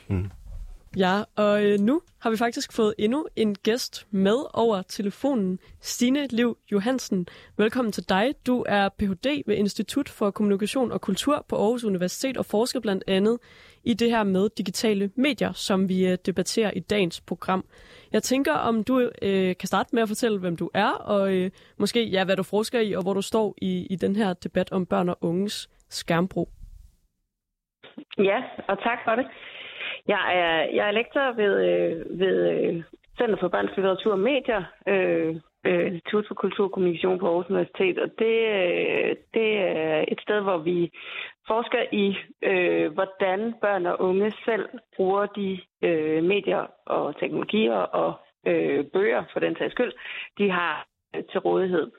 [0.09, 0.31] Mm.
[0.97, 5.59] Ja, og øh, nu har vi faktisk fået endnu en gæst med over telefonen.
[5.81, 8.35] Stine Liv Johansen, velkommen til dig.
[8.47, 9.43] Du er Ph.D.
[9.47, 13.39] ved Institut for Kommunikation og Kultur på Aarhus Universitet og forsker blandt andet
[13.85, 17.65] i det her med digitale medier, som vi øh, debatterer i dagens program.
[18.13, 21.51] Jeg tænker, om du øh, kan starte med at fortælle, hvem du er, og øh,
[21.79, 24.73] måske ja, hvad du forsker i, og hvor du står i, i den her debat
[24.73, 26.49] om børn og unges skærmbrug.
[28.19, 29.27] Ja, og tak for det.
[30.09, 32.83] Jeg er, jeg er lektor ved, øh, ved øh,
[33.19, 37.51] Center for Børns Litteratur og Medier, øh, øh, Institut for Kultur og Kommunikation på Aarhus
[37.51, 40.91] Universitet, og det, øh, det er et sted, hvor vi
[41.47, 48.15] forsker i, øh, hvordan børn og unge selv bruger de øh, medier og teknologier og
[48.47, 49.93] øh, bøger, for den sags skyld,
[50.39, 51.91] de har øh, til rådighed.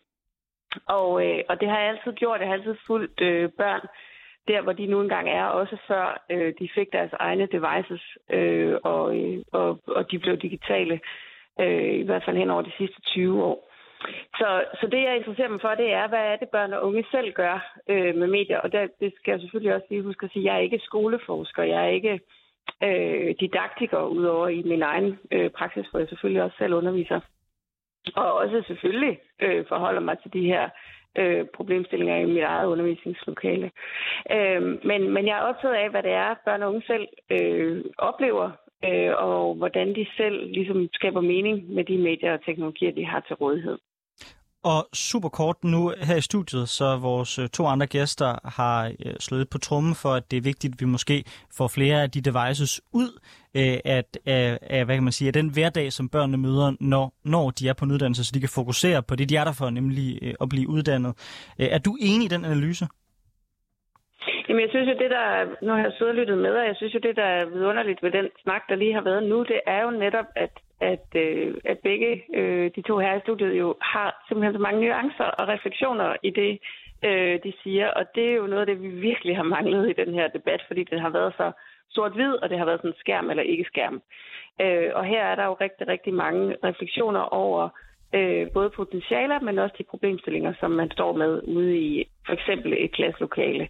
[0.88, 2.40] Og, øh, og det har jeg altid gjort.
[2.40, 3.82] Jeg har altid fulgt øh, børn
[4.48, 8.76] der, hvor de nu engang er, også før øh, de fik deres egne devices, øh,
[8.84, 11.00] og, øh, og, og de blev digitale, øh,
[11.60, 13.72] Øh, i hvert fald hen over de sidste 20 år.
[14.40, 17.06] Så, så det, jeg interesserer mig for, det er, hvad er det, børn og unge
[17.12, 18.60] selv gør øh, med medier?
[18.60, 21.64] Og der, det skal jeg selvfølgelig også lige huske at sige, jeg er ikke skoleforsker,
[21.64, 22.20] jeg er ikke
[22.84, 27.20] øh, didaktiker, udover i min egen øh, praksis, hvor jeg selvfølgelig også selv underviser.
[28.16, 30.70] Og også selvfølgelig øh, forholder mig til de her
[31.18, 33.72] øh, problemstillinger i mit eget undervisningslokale.
[34.32, 37.84] Øh, men, men jeg er optaget af, hvad det er, børn og unge selv øh,
[37.98, 38.52] oplever,
[38.84, 43.20] øh, og hvordan de selv ligesom skaber mening med de medier og teknologier, de har
[43.20, 43.78] til rådighed.
[44.64, 49.14] Og super kort nu her i studiet, så vores øh, to andre gæster har øh,
[49.20, 51.24] slået på trummen for, at det er vigtigt, at vi måske
[51.58, 53.20] får flere af de devices ud
[53.56, 57.14] øh, at, af, af, hvad kan man sige, af den hverdag, som børnene møder, når,
[57.24, 59.52] når de er på en uddannelse, så de kan fokusere på det, de er der
[59.52, 61.14] for, nemlig øh, at blive uddannet.
[61.60, 62.88] Er du enig i den analyse?
[64.56, 66.76] Jamen, jeg synes jo, det der, nu har jeg siddet og lyttet med, og jeg
[66.76, 69.60] synes jo, det der er vidunderligt ved den snak, der lige har været nu, det
[69.66, 73.76] er jo netop, at, at, øh, at begge øh, de to her i studiet jo
[73.82, 76.60] har simpelthen så mange nuancer og refleksioner i det,
[77.06, 80.00] øh, de siger, og det er jo noget af det, vi virkelig har manglet i
[80.02, 81.52] den her debat, fordi det har været så
[81.90, 84.02] sort-hvid, og det har været sådan skærm eller ikke skærm.
[84.62, 87.70] Øh, og her er der jo rigtig, rigtig mange refleksioner over
[88.14, 92.74] øh, både potentialer, men også de problemstillinger, som man står med ude i for eksempel
[92.78, 93.68] et klasselokale.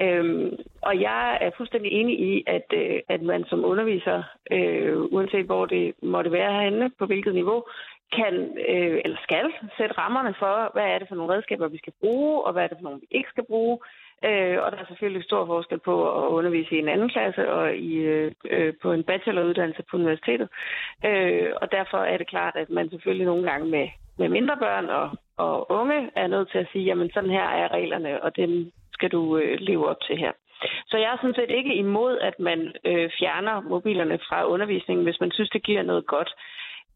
[0.00, 5.46] Øhm, og jeg er fuldstændig enig i, at, øh, at man som underviser, øh, uanset
[5.46, 7.64] hvor det måtte være herinde, på hvilket niveau,
[8.12, 8.34] kan
[8.68, 12.44] øh, eller skal sætte rammerne for, hvad er det for nogle redskaber, vi skal bruge,
[12.44, 13.78] og hvad er det for nogle, vi ikke skal bruge.
[14.24, 17.76] Øh, og der er selvfølgelig stor forskel på at undervise i en anden klasse og
[17.76, 20.48] i, øh, på en bacheloruddannelse på universitetet.
[21.04, 24.86] Øh, og derfor er det klart, at man selvfølgelig nogle gange med, med mindre børn
[24.88, 28.72] og, og unge er nødt til at sige, jamen sådan her er reglerne, og dem
[28.98, 30.32] skal du øh, leve op til her.
[30.90, 35.20] Så jeg er sådan set ikke imod, at man øh, fjerner mobilerne fra undervisningen, hvis
[35.20, 36.30] man synes, det giver noget godt.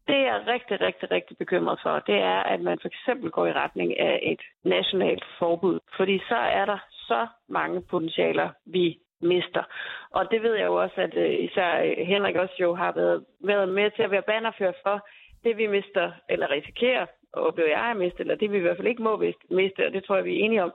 [0.07, 3.45] Det jeg er rigtig, rigtig, rigtig bekymret for, det er, at man for eksempel går
[3.47, 5.79] i retning af et nationalt forbud.
[5.97, 9.63] Fordi så er der så mange potentialer, vi mister.
[10.11, 13.25] Og det ved jeg jo også, at øh, især øh, Henrik også jo har været,
[13.43, 15.07] været med til at være bannerfører for.
[15.43, 18.77] Det vi mister, eller risikerer, og oplever jeg at miste, eller det vi i hvert
[18.77, 20.73] fald ikke må miste, og det tror jeg, vi er enige om,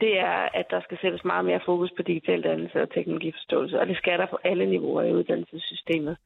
[0.00, 3.86] det er, at der skal sættes meget mere fokus på digital dannelse og teknologiforståelse, og
[3.86, 6.16] det skal der på alle niveauer i uddannelsessystemet.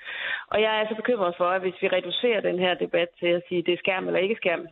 [0.49, 3.43] Og jeg er altså bekymret for, at hvis vi reducerer den her debat til at
[3.49, 4.67] sige, det er skærm eller ikke skærm,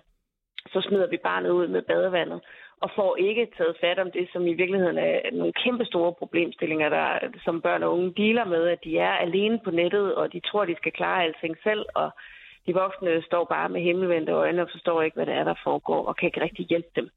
[0.72, 2.40] så smider vi barnet ud med badevandet
[2.82, 6.88] og får ikke taget fat om det, som i virkeligheden er nogle kæmpe store problemstillinger,
[6.88, 7.08] der,
[7.44, 10.64] som børn og unge dealer med, at de er alene på nettet, og de tror,
[10.64, 12.10] de skal klare alting selv, og
[12.66, 16.06] de voksne står bare med himmelvendte øjne og forstår ikke, hvad det er, der foregår,
[16.06, 17.10] og kan ikke rigtig hjælpe dem.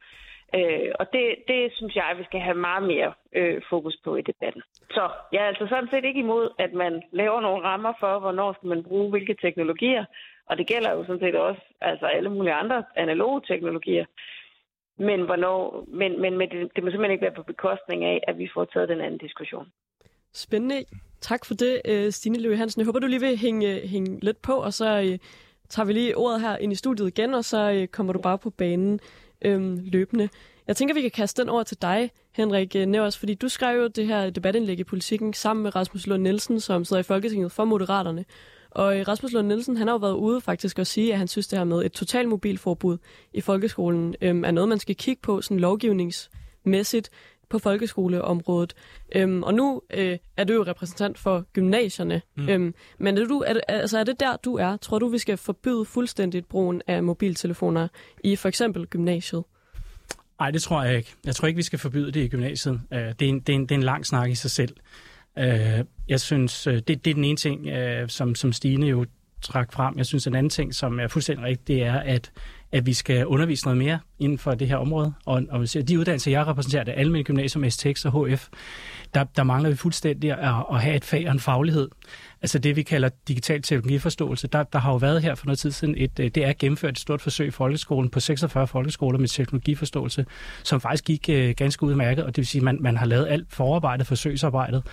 [0.58, 4.22] Øh, og det, det synes jeg, vi skal have meget mere øh, fokus på i
[4.22, 4.62] debatten.
[4.91, 8.54] Så jeg er altså sådan set ikke imod, at man laver nogle rammer for, hvornår
[8.54, 10.06] skal man bruge hvilke teknologier.
[10.50, 14.06] Og det gælder jo sådan set også altså alle mulige andre analoge teknologier.
[14.98, 18.38] Men, hvornår, men, men, men det, det må simpelthen ikke være på bekostning af, at
[18.38, 19.72] vi får taget den anden diskussion.
[20.34, 20.86] Spændende.
[21.22, 22.80] Tak for det, øh, Stine Løve Hansen.
[22.80, 25.20] Jeg håber, du lige vil hænge, øh, hænge lidt på, og så øh,
[25.70, 28.50] tager vi lige ordet her ind i studiet igen, og så kommer du bare på
[28.50, 29.00] banen
[29.45, 30.29] øhm, løbende.
[30.67, 33.81] Jeg tænker, vi kan kaste den over til dig, Henrik øh, Nævers, fordi du skrev
[33.81, 37.51] jo det her debatindlæg i politikken sammen med Rasmus Lund Nielsen, som sidder i Folketinget
[37.51, 38.25] for Moderaterne.
[38.71, 41.27] Og øh, Rasmus Lund Nielsen, han har jo været ude faktisk at sige, at han
[41.27, 42.97] synes, det her med et totalt mobilforbud
[43.34, 47.10] i folkeskolen øhm, er noget, man skal kigge på sådan lovgivningsmæssigt
[47.49, 48.73] på folkeskoleområdet.
[49.15, 52.21] Øhm, og nu øh, er du jo repræsentant for gymnasierne.
[52.38, 52.49] Mm.
[52.49, 54.77] Øhm, men er, du, er, det, altså, er det der, du er?
[54.77, 57.88] Tror du, vi skal forbyde fuldstændigt brugen af mobiltelefoner
[58.23, 59.43] i for eksempel gymnasiet?
[60.39, 61.13] Nej, det tror jeg ikke.
[61.25, 62.81] Jeg tror ikke, vi skal forbyde det i gymnasiet.
[62.91, 64.75] Uh, det, er en, det, er en, det er en lang snak i sig selv.
[65.38, 65.45] Uh,
[66.08, 69.05] jeg synes, uh, det, det er den ene ting, uh, som, som Stine jo
[69.41, 69.97] trak frem.
[69.97, 72.31] Jeg synes, en anden ting, som er fuldstændig rigtigt, det er, at
[72.75, 75.13] at vi skal undervise noget mere inden for det her område.
[75.25, 78.47] Og, og de uddannelser, jeg repræsenterer, det almindelige gymnasium, STX og HF,
[79.13, 81.89] der, der mangler vi fuldstændig at, at have et fag og en faglighed.
[82.41, 84.47] Altså det, vi kalder digital teknologiforståelse.
[84.47, 86.91] Der, der har jo været her for noget tid siden, et, øh, det er gennemført
[86.91, 90.25] et stort forsøg i folkeskolen på 46 folkeskoler med teknologiforståelse,
[90.63, 93.27] som faktisk gik øh, ganske udmærket, og det vil sige, at man, man har lavet
[93.27, 94.83] alt forarbejdet, forsøgsarbejdet.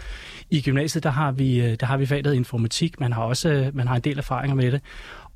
[0.51, 3.77] I gymnasiet, der har vi, øh, der har vi faget informatik, man har også øh,
[3.77, 4.81] man har en del erfaringer med det,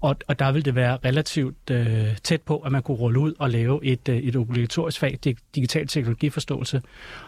[0.00, 3.34] og, og der vil det være relativt øh, tæt på, at man kunne rulle ud
[3.38, 5.18] og lave et, øh, et obligatorisk fag,
[5.54, 6.82] digital teknologiforståelse,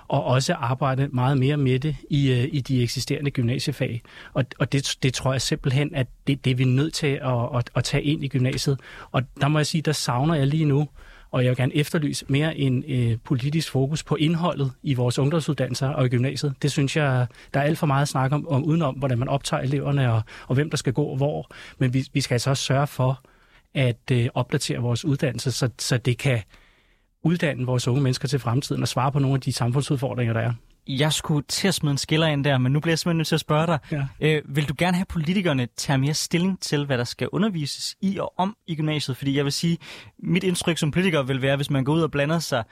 [0.09, 4.03] og også arbejde meget mere med det i, øh, i de eksisterende gymnasiefag.
[4.35, 7.57] Og, og det, det tror jeg simpelthen, at det, det er vi nødt til at,
[7.57, 8.81] at, at tage ind i gymnasiet.
[9.13, 10.89] Og der må jeg sige, der savner jeg lige nu
[11.31, 15.89] og jeg vil gerne efterlyse mere en øh, politisk fokus på indholdet i vores ungdomsuddannelser
[15.89, 16.55] og i gymnasiet.
[16.63, 19.63] Det synes jeg, der er alt for meget snak om, om udenom, hvordan man optager
[19.63, 21.51] eleverne og, og hvem der skal gå hvor.
[21.79, 23.21] Men vi, vi skal altså også sørge for
[23.75, 26.43] at øh, opdatere vores uddannelse, så, så det kan
[27.23, 30.53] uddanne vores unge mennesker til fremtiden og svare på nogle af de samfundsudfordringer, der er
[30.89, 33.29] jeg skulle til at smide en skiller ind der, men nu bliver jeg simpelthen nødt
[33.29, 33.79] til at spørge dig.
[33.93, 34.07] Ja.
[34.21, 38.19] Øh, vil du gerne have, politikerne tager mere stilling til, hvad der skal undervises i
[38.19, 39.17] og om i gymnasiet?
[39.17, 39.79] Fordi jeg vil sige,
[40.19, 42.65] mit indtryk som politiker vil være, hvis man går ud og blander sig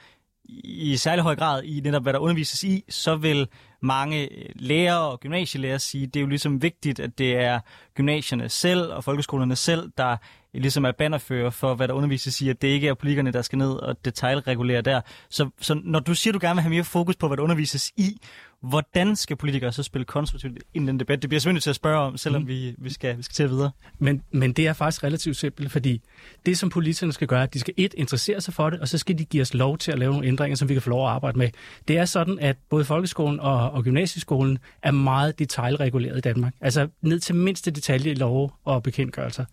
[0.63, 3.47] i særlig høj grad i netop, hvad der undervises i, så vil
[3.81, 7.59] mange lærere og gymnasielærer sige, at det er jo ligesom vigtigt, at det er
[7.95, 10.17] gymnasierne selv og folkeskolerne selv, der
[10.59, 13.57] ligesom er bannerfører for, hvad der undervises i, at det ikke er politikerne, der skal
[13.57, 15.01] ned og detaljregulere der.
[15.29, 17.43] Så, så når du siger, at du gerne vil have mere fokus på, hvad der
[17.43, 18.21] undervises i,
[18.61, 21.21] Hvordan skal politikere så spille konstruktivt ind i den debat?
[21.21, 22.47] Det bliver selvfølgelig til at spørge om, selvom mm.
[22.47, 23.71] vi, vi, skal, vi skal til videre.
[23.99, 26.01] Men, men det er faktisk relativt simpelt, fordi
[26.45, 29.17] det, som politikerne skal gøre, de skal et, interessere sig for det, og så skal
[29.17, 31.11] de give os lov til at lave nogle ændringer, som vi kan få lov at
[31.11, 31.49] arbejde med.
[31.87, 36.53] Det er sådan, at både folkeskolen og, og gymnasieskolen er meget detaljreguleret i Danmark.
[36.61, 39.45] Altså ned til mindste detalje i lov og bekendtgørelser.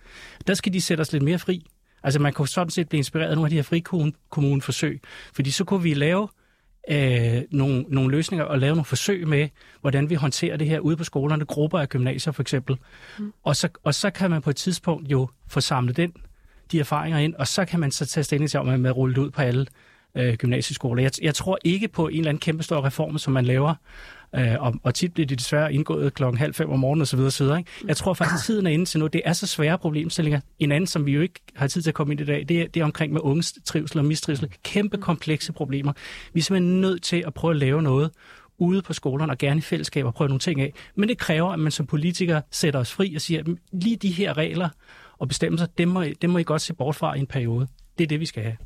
[0.46, 1.66] Der skal de sætte os lidt mere fri.
[2.02, 5.00] Altså man kunne sådan set blive inspireret af nogle af de her frikommuneforsøg,
[5.34, 6.28] fordi så kunne vi lave
[6.90, 9.48] øh, nogle, nogle løsninger og lave nogle forsøg med,
[9.80, 12.76] hvordan vi håndterer det her ude på skolerne, grupper af gymnasier for eksempel.
[13.18, 13.32] Mm.
[13.42, 16.12] Og, så, og så kan man på et tidspunkt jo få samlet den,
[16.72, 19.14] de erfaringer ind, og så kan man så tage stilling til, om man vil rulle
[19.14, 19.66] det ud på alle
[20.14, 21.02] øh, gymnasieskoler.
[21.02, 23.74] Jeg, jeg tror ikke på en eller anden kæmpestor reform, som man laver,
[24.36, 27.18] øh, og, og tit bliver det desværre indgået klokken halv fem om morgenen osv.
[27.18, 27.44] osv.
[27.58, 27.64] Ikke?
[27.86, 29.12] Jeg tror faktisk, at tiden er inde til noget.
[29.12, 30.40] Det er så svære problemstillinger.
[30.58, 32.60] En anden, som vi jo ikke har tid til at komme ind i dag, det
[32.60, 34.48] er, det er omkring med unges trivsel og mistrivsel.
[34.62, 35.92] Kæmpe komplekse problemer.
[36.32, 38.10] Vi er simpelthen nødt til at prøve at lave noget
[38.58, 40.72] ude på skolerne og gerne i fællesskab og prøve nogle ting af.
[40.94, 44.10] Men det kræver, at man som politiker sætter os fri og siger, at lige de
[44.10, 44.68] her regler
[45.18, 47.66] og bestemmelser, dem må, dem må I godt se bort fra i en periode.
[47.98, 48.56] Det er det, vi skal have.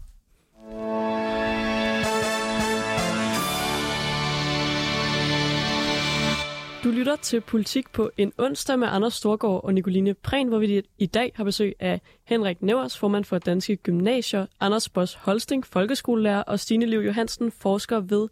[6.84, 10.82] Du lytter til Politik på en onsdag med Anders Storgård og Nicoline Prehn, hvor vi
[10.98, 16.42] i dag har besøg af Henrik Nevers, formand for Danske Gymnasier, Anders Boss Holsting, folkeskolelærer
[16.42, 18.28] og Stine Liv Johansen, forsker ved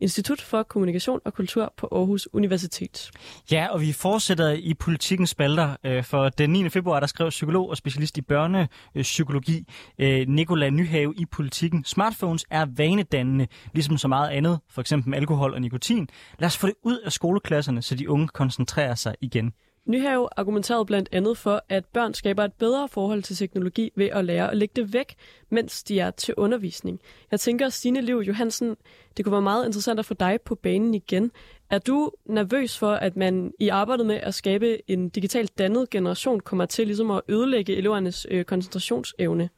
[0.00, 3.10] Institut for Kommunikation og Kultur på Aarhus Universitet.
[3.50, 6.68] Ja, og vi fortsætter i politikens spalter, øh, for den 9.
[6.68, 9.64] februar, der skrev psykolog og specialist i børnepsykologi
[9.98, 11.84] øh, Nikola Nikolaj Nyhave i politikken.
[11.84, 16.08] Smartphones er vanedannende, ligesom så meget andet, for eksempel alkohol og nikotin.
[16.38, 19.52] Lad os få det ud af skoleklasserne, så de unge koncentrerer sig igen.
[19.86, 24.24] Nyhave argumenterede blandt andet for, at børn skaber et bedre forhold til teknologi ved at
[24.24, 25.14] lære at lægge det væk,
[25.50, 27.00] mens de er til undervisning.
[27.30, 28.76] Jeg tænker, Stine Liv Johansen,
[29.16, 31.30] det kunne være meget interessant at få dig på banen igen.
[31.70, 36.40] Er du nervøs for, at man i arbejdet med at skabe en digitalt dannet generation
[36.40, 39.48] kommer til ligesom at ødelægge elevernes øh, koncentrationsevne?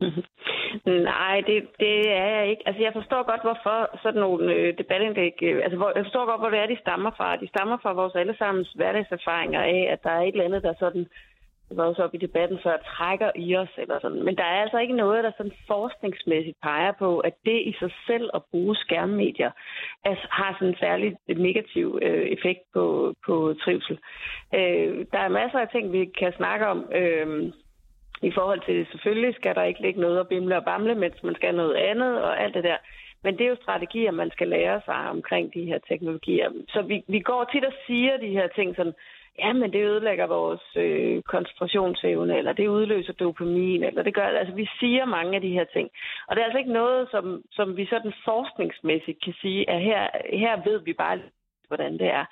[1.10, 2.62] Nej, det, det er jeg ikke.
[2.66, 5.32] Altså, jeg forstår godt, hvorfor sådan nogle øh, debatindlæg...
[5.42, 7.36] Øh, altså, hvor, jeg forstår godt, hvor det er, de stammer fra.
[7.36, 11.06] De stammer fra vores allesammens hverdagserfaringer af, at der er et eller andet, der sådan...
[11.68, 14.24] Det var også op i debatten før, trækker i os eller sådan.
[14.24, 17.90] Men der er altså ikke noget, der sådan forskningsmæssigt peger på, at det i sig
[18.06, 19.50] selv at bruge skærmmedier
[20.04, 23.98] altså, har sådan en særlig negativ øh, effekt på, på trivsel.
[24.54, 26.92] Øh, der er masser af ting, vi kan snakke om.
[26.92, 27.52] Øh,
[28.28, 31.34] i forhold til, selvfølgelig skal der ikke ligge noget at bimle og bamle, mens man
[31.34, 32.76] skal noget andet og alt det der.
[33.24, 36.50] Men det er jo strategier, man skal lære sig omkring de her teknologier.
[36.68, 38.94] Så vi, vi går tit og siger de her ting sådan,
[39.38, 44.54] ja, men det ødelægger vores øh, koncentrationsevne, eller det udløser dopamin, eller det gør, altså
[44.54, 45.90] vi siger mange af de her ting.
[46.28, 50.08] Og det er altså ikke noget, som, som vi sådan forskningsmæssigt kan sige, at her,
[50.32, 51.18] her ved vi bare
[51.68, 52.24] hvordan det er.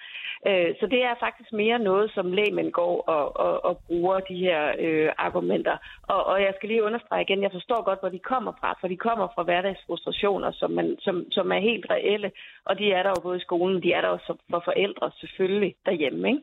[0.48, 4.36] Øh, så det er faktisk mere noget, som lægemænd går og, og, og bruger de
[4.36, 5.76] her øh, argumenter.
[6.02, 8.88] Og, og jeg skal lige understrege igen, jeg forstår godt, hvor de kommer fra, for
[8.88, 12.30] de kommer fra hverdagsfrustrationer, som, man, som, som er helt reelle,
[12.64, 15.74] og de er der jo både i skolen, de er der også for forældre selvfølgelig
[15.86, 16.42] derhjemme, ikke?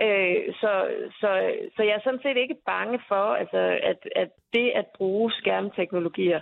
[0.00, 0.72] Øh, så,
[1.20, 1.30] så,
[1.76, 6.40] så jeg er sådan set ikke bange for, altså, at, at det at bruge skærmteknologier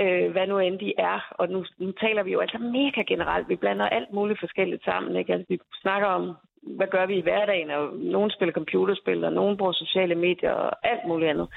[0.00, 1.18] øh, hvad nu end de er.
[1.30, 3.48] Og nu, nu taler vi jo altså mega generelt.
[3.48, 5.16] Vi blander alt muligt forskelligt sammen.
[5.16, 5.32] Ikke?
[5.32, 9.56] Altså, vi snakker om, hvad gør vi i hverdagen, og nogen spiller computerspil, og nogen
[9.56, 11.48] bruger sociale medier og alt muligt andet.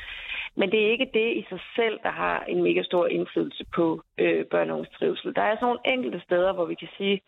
[0.56, 4.02] Men det er ikke det i sig selv, der har en mega stor indflydelse på
[4.18, 5.36] øh, børn og trivsel.
[5.36, 7.22] Der er sådan nogle enkelte steder, hvor vi kan sige,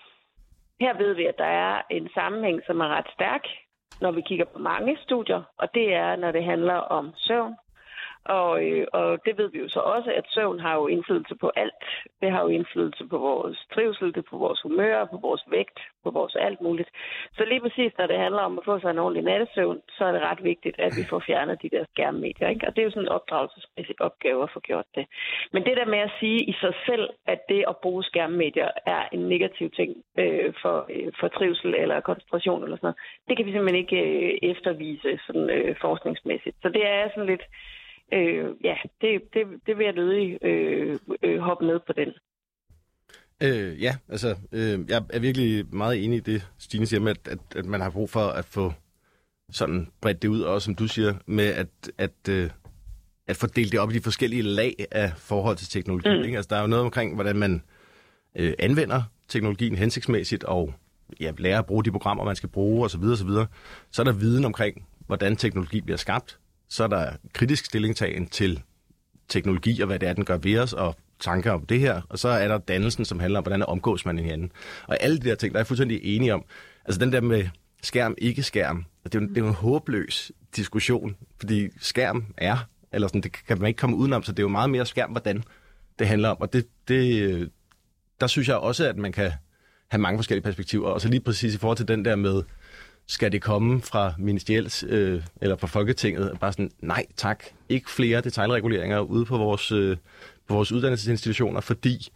[0.80, 3.44] her ved vi, at der er en sammenhæng, som er ret stærk,
[4.02, 7.56] når vi kigger på mange studier, og det er, når det handler om søvn,
[8.30, 11.52] og, øh, og det ved vi jo så også, at søvn har jo indflydelse på
[11.56, 11.84] alt.
[12.22, 16.10] Det har jo indflydelse på vores trivsel, det på vores humør, på vores vægt, på
[16.12, 16.90] vores alt muligt.
[17.38, 20.12] Så lige præcis, når det handler om at få sig en ordentlig nattesøvn, så er
[20.12, 22.48] det ret vigtigt, at vi får fjernet de der skærmmedier.
[22.50, 22.68] Ikke?
[22.68, 25.06] Og det er jo sådan en opdragelsesmæssig opgave at få gjort det.
[25.54, 29.02] Men det der med at sige i sig selv, at det at bruge skærmmedier er
[29.12, 33.46] en negativ ting øh, for, øh, for trivsel eller koncentration eller sådan noget, det kan
[33.46, 36.56] vi simpelthen ikke øh, eftervise sådan, øh, forskningsmæssigt.
[36.62, 37.46] Så det er sådan lidt
[38.14, 42.14] øh, ja, det, det, det vil jeg nødig øh, øh, hoppe med på den.
[43.44, 47.28] Øh, ja, altså, øh, jeg er virkelig meget enig i det, Stine siger med, at,
[47.28, 48.74] at, at man har brug for at få
[49.52, 51.68] sådan bredt det ud, også som du siger, med at,
[51.98, 52.50] at, øh,
[53.28, 56.18] at få delt det op i de forskellige lag af forhold til teknologi.
[56.18, 56.24] Mm.
[56.24, 56.38] Ikke?
[56.38, 57.62] Altså, der er jo noget omkring, hvordan man
[58.36, 60.74] øh, anvender teknologien hensigtsmæssigt, og
[61.20, 63.04] ja, lærer at bruge de programmer, man skal bruge osv.
[63.04, 63.30] osv.
[63.92, 66.40] Så er der viden omkring, hvordan teknologi bliver skabt,
[66.70, 68.62] så er der kritisk stillingtagen til
[69.28, 72.20] teknologi og hvad det er, den gør ved os, og tanker om det her, og
[72.20, 74.52] så er der dannelsen, som handler om, hvordan omgås man hinanden.
[74.88, 76.44] Og alle de der ting, der er jeg fuldstændig enig om.
[76.86, 77.48] Altså den der med
[77.84, 82.58] skærm, ikke skærm, det er jo, det er jo en håbløs diskussion, fordi skærm er,
[82.92, 85.12] eller sådan, det kan man ikke komme udenom, så det er jo meget mere skærm,
[85.12, 85.44] hvordan
[86.00, 86.38] det handler om.
[86.40, 87.50] Og det, det,
[88.22, 89.32] der synes jeg også, at man kan
[89.88, 92.44] have mange forskellige perspektiver, og så lige præcis i forhold til den der med,
[93.10, 96.40] skal det komme fra ministeriels øh, eller fra Folketinget?
[96.40, 99.98] Bare sådan, nej tak, ikke flere detaljreguleringer ude på vores, øh,
[100.48, 102.10] på vores uddannelsesinstitutioner, fordi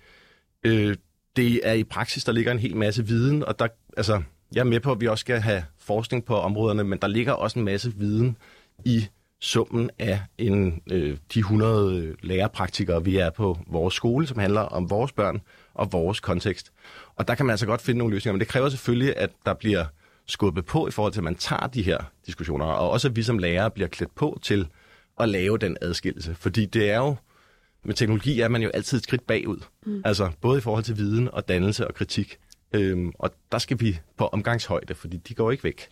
[0.63, 0.95] øh,
[1.35, 3.67] det er i praksis, der ligger en hel masse viden, og der,
[3.97, 4.21] altså,
[4.55, 7.33] jeg er med på, at vi også skal have forskning på områderne, men der ligger
[7.33, 8.37] også en masse viden
[8.85, 9.07] i
[9.39, 14.61] summen af en, øh, de 100 øh, lærerpraktikere, vi er på vores skole, som handler
[14.61, 15.41] om vores børn
[15.73, 16.71] og vores kontekst.
[17.15, 19.53] Og der kan man altså godt finde nogle løsninger, men det kræver selvfølgelig, at der
[19.53, 19.85] bliver
[20.25, 23.23] skubbet på i forhold til, at man tager de her diskussioner, og også at vi
[23.23, 24.67] som lærere bliver klædt på til
[25.19, 26.35] at lave den adskillelse.
[26.35, 27.15] Fordi det er jo,
[27.83, 29.57] med teknologi er man jo altid et skridt bagud.
[29.85, 30.01] Mm.
[30.05, 32.37] Altså både i forhold til viden og dannelse og kritik.
[32.73, 35.87] Øhm, og der skal vi på omgangshøjde, fordi de går ikke væk.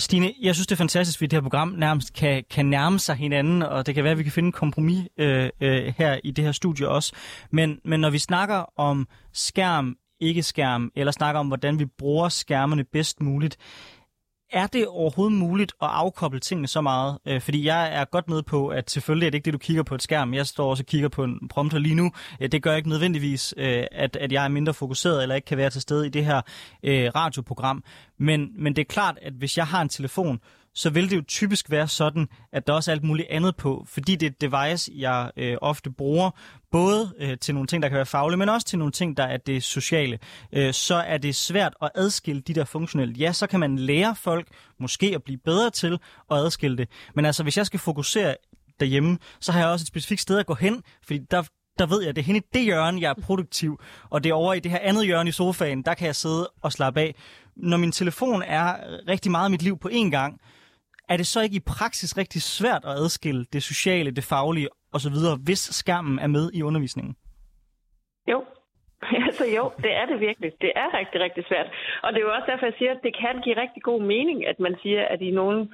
[0.00, 3.16] Stine, jeg synes, det er fantastisk, at det her program nærmest kan, kan nærme sig
[3.16, 6.30] hinanden, og det kan være, at vi kan finde en kompromis øh, øh, her i
[6.30, 7.12] det her studie også.
[7.50, 12.28] Men, men når vi snakker om skærm, ikke skærm, eller snakker om, hvordan vi bruger
[12.28, 13.58] skærmene bedst muligt,
[14.52, 17.18] er det overhovedet muligt at afkoble tingene så meget?
[17.26, 19.82] Øh, fordi jeg er godt med på, at selvfølgelig er det ikke det, du kigger
[19.82, 20.34] på et skærm.
[20.34, 22.12] Jeg står også og kigger på en prompter lige nu.
[22.40, 25.58] Øh, det gør ikke nødvendigvis, øh, at, at jeg er mindre fokuseret eller ikke kan
[25.58, 26.40] være til stede i det her
[26.82, 27.84] øh, radioprogram.
[28.18, 30.40] Men, men det er klart, at hvis jeg har en telefon,
[30.78, 33.84] så vil det jo typisk være sådan, at der også er alt muligt andet på,
[33.88, 36.30] fordi det er et device, jeg øh, ofte bruger,
[36.70, 39.22] både øh, til nogle ting, der kan være faglige, men også til nogle ting, der
[39.22, 40.18] er det sociale,
[40.52, 43.14] øh, så er det svært at adskille de der funktionelle.
[43.18, 44.48] Ja, så kan man lære folk
[44.80, 45.98] måske at blive bedre til
[46.30, 48.36] at adskille det, men altså hvis jeg skal fokusere
[48.80, 51.42] derhjemme, så har jeg også et specifikt sted at gå hen, fordi der,
[51.78, 54.30] der ved jeg, at det er henne i det hjørne, jeg er produktiv, og det
[54.30, 57.00] er over i det her andet hjørne i sofaen, der kan jeg sidde og slappe
[57.00, 57.14] af.
[57.56, 58.76] Når min telefon er
[59.08, 60.40] rigtig meget af mit liv på én gang,
[61.08, 65.16] er det så ikke i praksis rigtig svært at adskille det sociale, det faglige osv.,
[65.44, 67.16] hvis skærmen er med i undervisningen?
[68.26, 68.44] Jo,
[69.26, 70.52] Altså jo, det er det virkelig.
[70.60, 71.68] Det er rigtig, rigtig svært.
[72.02, 74.46] Og det er jo også derfor, jeg siger, at det kan give rigtig god mening,
[74.46, 75.68] at man siger, at i nogle,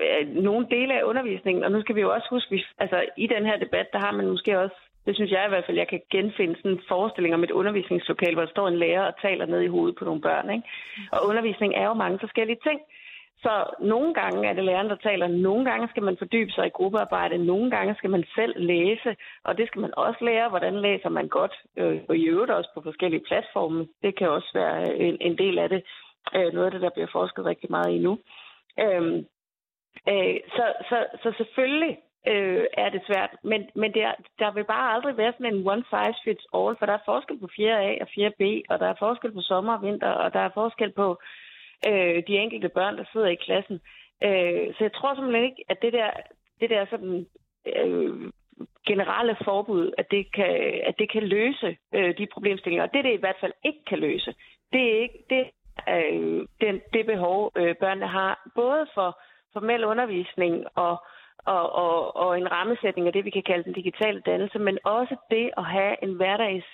[0.00, 3.26] øh, nogle dele af undervisningen, og nu skal vi jo også huske, at altså i
[3.26, 5.88] den her debat, der har man måske også, det synes jeg i hvert fald, jeg
[5.88, 9.46] kan genfinde sådan en forestilling om et undervisningslokal, hvor der står en lærer og taler
[9.46, 10.50] ned i hovedet på nogle børn.
[10.50, 10.68] Ikke?
[11.12, 12.80] Og undervisning er jo mange forskellige ting.
[13.42, 15.26] Så nogle gange er det læreren, der taler.
[15.26, 17.46] Nogle gange skal man fordybe sig i gruppearbejde.
[17.46, 19.16] Nogle gange skal man selv læse.
[19.44, 20.48] Og det skal man også lære.
[20.48, 21.54] Hvordan læser man godt?
[21.76, 23.86] Øh, og i øvrigt også på forskellige platforme.
[24.02, 25.82] Det kan også være øh, en, en del af det.
[26.34, 28.18] Øh, noget af det, der bliver forsket rigtig meget i nu.
[28.78, 29.24] Øh,
[30.12, 33.30] øh, så, så, så selvfølgelig øh, er det svært.
[33.42, 36.76] Men, men det der, der vil bare aldrig være sådan en one size fits all,
[36.78, 39.82] for der er forskel på 4A og 4B, og der er forskel på sommer og
[39.82, 41.18] vinter, og der er forskel på
[41.86, 43.80] øh, de enkelte børn, der sidder i klassen.
[44.22, 46.10] Øh, så jeg tror simpelthen ikke, at det der,
[46.60, 47.26] det der sådan,
[47.66, 48.30] øh,
[48.86, 52.84] generelle forbud, at det kan, at det kan løse øh, de problemstillinger.
[52.84, 54.34] Og det, det i hvert fald ikke kan løse,
[54.72, 55.44] det er ikke det,
[55.88, 59.20] øh, det, det behov, øh, børnene har, både for
[59.52, 61.04] formel undervisning og,
[61.38, 65.16] og, og, og en rammesætning af det, vi kan kalde den digitale dannelse, men også
[65.30, 66.66] det at have en hverdags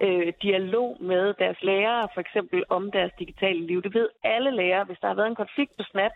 [0.00, 3.82] øh, dialog med deres lærere, for eksempel om deres digitale liv.
[3.82, 4.84] Det ved alle lærere.
[4.84, 6.12] Hvis der har været en konflikt på Snap,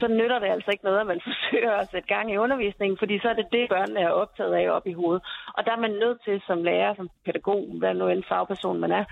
[0.00, 3.18] så nytter det altså ikke noget, at man forsøger at sætte gang i undervisningen, fordi
[3.18, 5.22] så er det det, børnene er optaget af op i hovedet.
[5.54, 8.92] Og der er man nødt til som lærer, som pædagog, hvad nu en fagperson man
[8.92, 9.04] er,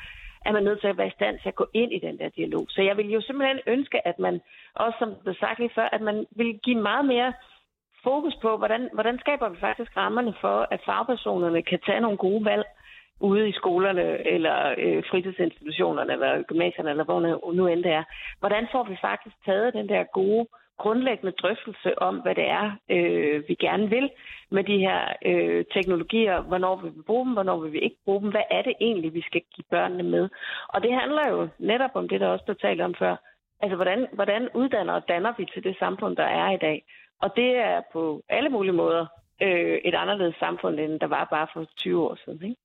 [0.46, 2.28] er man nødt til at være i stand til at gå ind i den der
[2.28, 2.66] dialog.
[2.68, 4.40] Så jeg vil jo simpelthen ønske, at man,
[4.74, 7.32] også som det sagt lige før, at man vil give meget mere
[8.02, 12.44] fokus på, hvordan, hvordan skaber vi faktisk rammerne for, at fagpersonerne kan tage nogle gode
[12.44, 12.64] valg,
[13.30, 18.04] ude i skolerne, eller øh, fritidsinstitutionerne, eller gymnasierne, eller hvor nu end det er.
[18.40, 20.46] Hvordan får vi faktisk taget den der gode,
[20.78, 24.10] grundlæggende drøftelse om, hvad det er, øh, vi gerne vil
[24.50, 25.00] med de her
[25.30, 26.40] øh, teknologier.
[26.40, 28.30] Hvornår vil vi bruge dem, hvornår vil vi ikke bruge dem?
[28.30, 30.28] Hvad er det egentlig, vi skal give børnene med?
[30.68, 33.16] Og det handler jo netop om det, der også blev talt om før.
[33.60, 36.84] Altså, hvordan, hvordan uddanner og danner vi til det samfund, der er i dag?
[37.22, 39.06] Og det er på alle mulige måder
[39.42, 42.42] øh, et anderledes samfund, end der var bare for 20 år siden.
[42.42, 42.63] Ikke?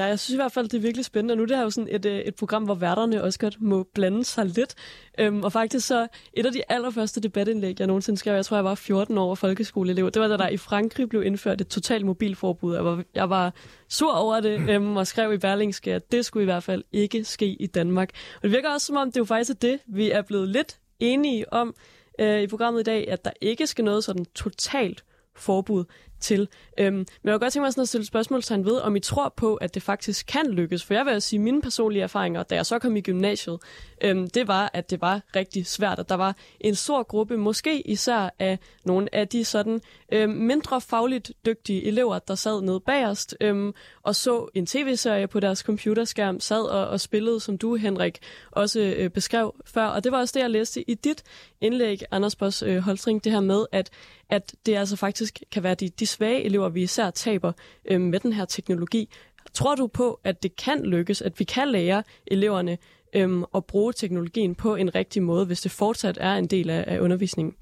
[0.00, 1.32] Ja, jeg synes i hvert fald, det er virkelig spændende.
[1.32, 3.86] Og nu er det jo sådan et, øh, et program, hvor værterne også godt må
[3.94, 4.74] blande sig lidt.
[5.18, 8.64] Øhm, og faktisk så, et af de allerførste debatindlæg, jeg nogensinde skrev, jeg tror, jeg
[8.64, 12.74] var 14 år folkeskoleelev, det var da der i Frankrig blev indført et totalt mobilforbud.
[12.74, 13.54] Jeg var, jeg var
[13.88, 17.24] sur over det, øhm, og skrev i Berlingske, at det skulle i hvert fald ikke
[17.24, 18.10] ske i Danmark.
[18.36, 20.48] Og det virker også som om, det er jo faktisk er det, vi er blevet
[20.48, 21.74] lidt enige om
[22.18, 25.04] øh, i programmet i dag, at der ikke skal noget sådan totalt
[25.36, 25.84] forbud
[26.20, 26.48] til.
[26.78, 29.32] Øhm, men jeg vil godt tænke mig sådan at stille spørgsmålstegn ved, om I tror
[29.36, 30.84] på, at det faktisk kan lykkes.
[30.84, 33.58] For jeg vil sige, mine personlige erfaringer, da jeg så kom i gymnasiet,
[34.00, 37.80] øhm, det var, at det var rigtig svært, Og der var en stor gruppe, måske
[37.80, 39.80] især af nogle af de sådan
[40.12, 45.40] øhm, mindre fagligt dygtige elever, der sad nede bagerst øhm, og så en tv-serie på
[45.40, 48.18] deres computerskærm, sad og, og spillede, som du, Henrik,
[48.50, 49.86] også øh, beskrev før.
[49.86, 51.22] Og det var også det, jeg læste i dit
[51.60, 53.90] indlæg, Anders Boss øh, Holstring, det her med, at,
[54.28, 57.52] at det altså faktisk kan være de, de svage elever, vi især taber
[57.90, 59.08] øh, med den her teknologi.
[59.54, 62.78] Tror du på, at det kan lykkes, at vi kan lære eleverne
[63.16, 66.84] øh, at bruge teknologien på en rigtig måde, hvis det fortsat er en del af,
[66.86, 67.54] af undervisningen?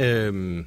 [0.00, 0.66] Øhm,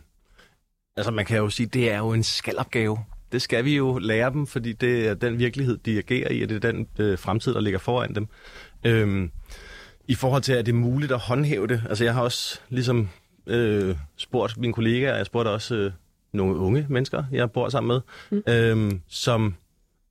[0.98, 2.98] Altså man kan jo sige, det er jo en skalopgave.
[3.32, 6.50] Det skal vi jo lære dem, fordi det er den virkelighed, de agerer i, og
[6.50, 8.28] det er den øh, fremtid, der ligger foran dem.
[8.86, 9.32] Øhm,
[10.08, 11.84] I forhold til, at det er muligt at håndhæve det.
[11.90, 13.10] Altså jeg har også ligesom
[13.48, 15.92] øh, spurgt mine kollegaer, jeg spurgte også øh,
[16.34, 18.02] nogle unge mennesker, jeg bor sammen med,
[18.32, 18.54] mm.
[18.54, 19.56] øhm, som...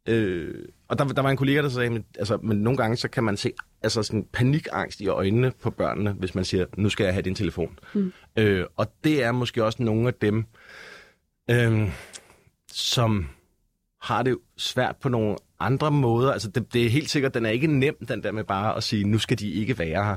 [0.09, 0.55] Øh,
[0.89, 3.25] og der, der var en kollega, der sagde, men, altså, men nogle gange så kan
[3.25, 3.53] man se
[3.83, 7.35] altså sådan panikangst i øjnene på børnene, hvis man siger, nu skal jeg have din
[7.35, 7.79] telefon.
[7.95, 8.13] Mm.
[8.37, 10.45] Øh, og det er måske også nogle af dem,
[11.51, 11.91] øh,
[12.73, 13.27] som
[14.03, 16.33] har det svært på nogle andre måder.
[16.33, 18.83] Altså det, det er helt sikkert, den er ikke nem, den der med bare at
[18.83, 20.17] sige, nu skal de ikke være her.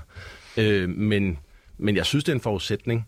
[0.57, 1.39] Øh, men,
[1.77, 3.07] men jeg synes, det er en forudsætning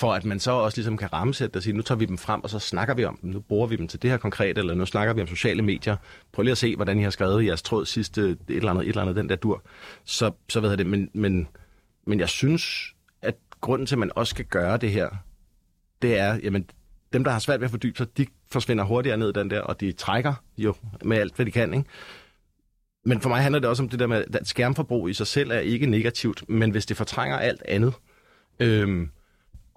[0.00, 2.44] for at man så også ligesom kan rammesætte og sige, nu tager vi dem frem,
[2.44, 3.30] og så snakker vi om dem.
[3.30, 5.96] Nu bruger vi dem til det her konkret, eller nu snakker vi om sociale medier.
[6.32, 8.82] Prøv lige at se, hvordan I har skrevet i jeres tråd sidste et eller andet,
[8.82, 9.62] et eller andet den der dur.
[10.04, 11.48] Så, så ved jeg det, men, men,
[12.06, 15.08] men jeg synes, at grunden til, at man også skal gøre det her,
[16.02, 16.64] det er, jamen,
[17.12, 19.80] dem, der har svært ved at fordybe sig, de forsvinder hurtigere ned den der, og
[19.80, 20.74] de trækker jo
[21.04, 21.88] med alt, hvad de kan, ikke?
[23.04, 25.50] Men for mig handler det også om det der med, at skærmforbrug i sig selv
[25.50, 27.94] er ikke negativt, men hvis det fortrænger alt andet,
[28.60, 29.10] øhm,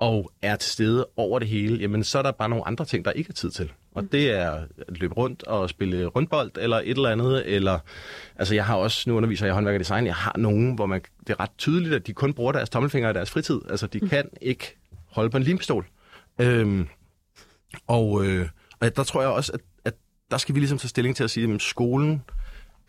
[0.03, 3.05] og er til stede over det hele, jamen så er der bare nogle andre ting,
[3.05, 3.71] der ikke er tid til.
[3.91, 4.51] Og det er
[4.87, 7.79] at løbe rundt og spille rundbold eller et eller andet, eller
[8.35, 11.01] altså jeg har også, nu underviser jeg håndværk og design, jeg har nogen, hvor man,
[11.19, 13.59] det er ret tydeligt, at de kun bruger deres tommelfinger i deres fritid.
[13.69, 14.09] Altså de mm.
[14.09, 15.85] kan ikke holde på en limpistol.
[16.41, 16.87] Øhm,
[17.87, 18.49] og, øh,
[18.79, 19.93] og der tror jeg også, at, at
[20.31, 22.23] der skal vi ligesom tage stilling til at sige, at skolen,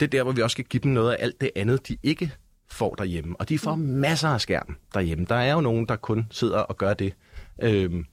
[0.01, 1.97] det er der, hvor vi også skal give dem noget af alt det andet, de
[2.03, 2.33] ikke
[2.69, 3.37] får derhjemme.
[3.39, 5.27] Og de får masser af skærm derhjemme.
[5.29, 7.15] Der er jo nogen, der kun sidder og gør det.
[7.63, 8.07] Øhm,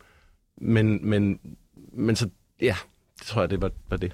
[0.58, 1.40] men, men,
[1.94, 2.30] men så,
[2.62, 2.76] ja,
[3.20, 4.12] det tror jeg, det var, var det.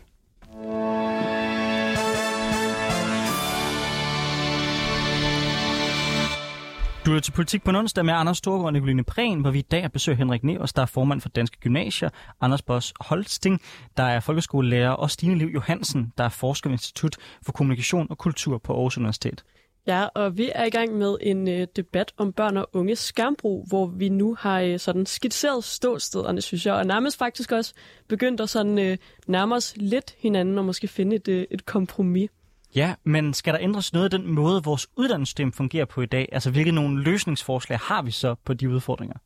[7.07, 9.61] Du er til politik på onsdag med Anders Storgård og Nicoline Prehn, hvor vi i
[9.61, 12.09] dag besøger Henrik Nevers, der er formand for Danske Gymnasier,
[12.41, 13.61] Anders Boss Holsting,
[13.97, 17.15] der er folkeskolelærer, og Stine Liv Johansen, der er forsker ved Institut
[17.45, 19.43] for Kommunikation og Kultur på Aarhus Universitet.
[19.88, 23.65] Ja, og vi er i gang med en øh, debat om børn og unge skærmbrug,
[23.67, 27.73] hvor vi nu har øh, sådan skitseret ståstederne, synes jeg, og nærmest faktisk også
[28.07, 32.29] begyndt at sådan, øh, nærme os lidt hinanden og måske finde et, øh, et kompromis.
[32.75, 36.29] Ja, men skal der ændres noget af den måde, vores uddannelsessystem fungerer på i dag?
[36.31, 39.17] Altså, hvilke nogle løsningsforslag har vi så på de udfordringer?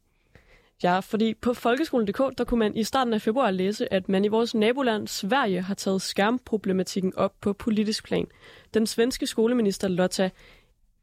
[0.84, 4.28] Ja, fordi på folkeskolen.dk, der kunne man i starten af februar læse, at man i
[4.28, 8.28] vores naboland Sverige har taget skærmproblematikken op på politisk plan.
[8.74, 10.30] Den svenske skoleminister Lotta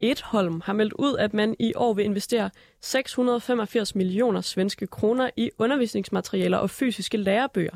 [0.01, 2.49] Edholm har meldt ud, at man i år vil investere
[2.81, 7.75] 685 millioner svenske kroner i undervisningsmaterialer og fysiske lærebøger,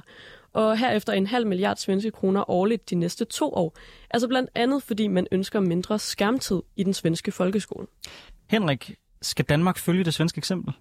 [0.53, 3.77] og herefter en halv milliard svenske kroner årligt de næste to år.
[4.09, 7.87] Altså blandt andet, fordi man ønsker mindre skærmtid i den svenske folkeskole.
[8.49, 10.73] Henrik, skal Danmark følge det svenske eksempel?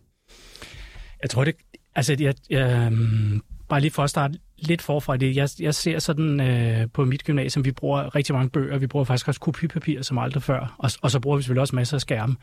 [1.22, 1.54] Jeg tror det...
[1.94, 5.36] Altså, jeg, jeg, øhm, bare lige for at starte lidt forfra det.
[5.36, 8.78] Jeg, jeg ser sådan øh, på mit gymnasium, vi bruger rigtig mange bøger.
[8.78, 10.74] Vi bruger faktisk også kopipapir som aldrig før.
[10.78, 12.36] Og, og så bruger vi selvfølgelig også masser af skærme.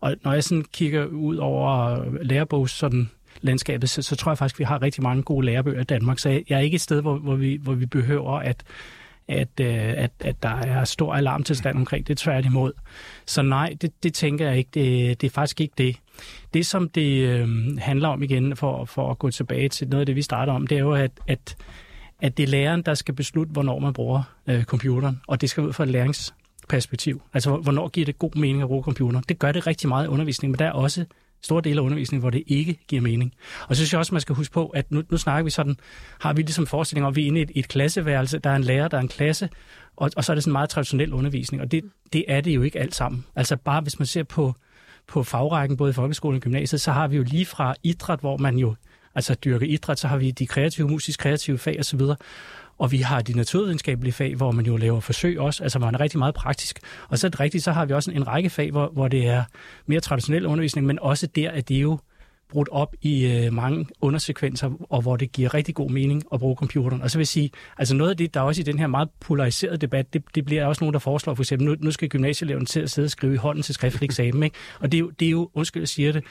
[0.00, 3.10] Og når jeg sådan kigger ud over lærebogs sådan
[3.40, 6.18] landskabet, så, så tror jeg faktisk, vi har rigtig mange gode lærebøger i Danmark.
[6.18, 8.64] Så jeg, jeg er ikke et sted, hvor, hvor, vi, hvor vi behøver at
[9.28, 12.72] at, øh, at, at der er stor alarmtilstand omkring det tværtimod.
[13.26, 14.70] Så nej, det, det tænker jeg ikke.
[14.74, 15.96] Det, det er faktisk ikke det.
[16.54, 17.48] Det, som det øh,
[17.78, 20.66] handler om igen, for, for at gå tilbage til noget af det, vi starter om,
[20.66, 21.56] det er jo, at, at,
[22.20, 25.62] at det er læreren, der skal beslutte, hvornår man bruger øh, computeren, og det skal
[25.62, 27.22] ud fra et læringsperspektiv.
[27.34, 29.20] Altså, hvornår giver det god mening at bruge computer?
[29.20, 31.04] Det gør det rigtig meget i undervisning, men der er også
[31.42, 33.34] store dele af undervisningen, hvor det ikke giver mening.
[33.68, 35.76] Og så synes jeg også, man skal huske på, at nu, nu snakker vi sådan,
[36.20, 38.56] har vi ligesom forestilling om, at vi er inde i et, et klasseværelse, der er
[38.56, 39.48] en lærer, der er en klasse,
[39.96, 42.62] og, og så er det sådan meget traditionel undervisning, og det, det er det jo
[42.62, 43.24] ikke alt sammen.
[43.36, 44.54] Altså bare hvis man ser på,
[45.06, 48.36] på fagrækken, både i folkeskolen og gymnasiet, så har vi jo lige fra idræt, hvor
[48.36, 48.74] man jo
[49.14, 52.00] altså dyrker idræt, så har vi de kreative, musisk kreative fag osv.,
[52.78, 56.00] og vi har de naturvidenskabelige fag, hvor man jo laver forsøg også, altså man er
[56.00, 56.80] rigtig meget praktisk.
[57.08, 59.26] Og så er det rigtigt, så har vi også en række fag, hvor, hvor det
[59.26, 59.44] er
[59.86, 61.98] mere traditionel undervisning, men også der, at det jo
[62.52, 66.56] brudt op i øh, mange undersekvenser, og hvor det giver rigtig god mening at bruge
[66.56, 67.02] computeren.
[67.02, 68.86] Og så vil jeg sige, altså noget af det, der er også i den her
[68.86, 72.08] meget polariserede debat, det, det bliver også nogen, der foreslår for eksempel, nu, nu skal
[72.08, 74.56] gymnasieeleverne til at sidde og skrive i hånden til skriftlig eksamen, ikke?
[74.80, 76.24] Og det er, jo, det er jo, undskyld, jeg siger det,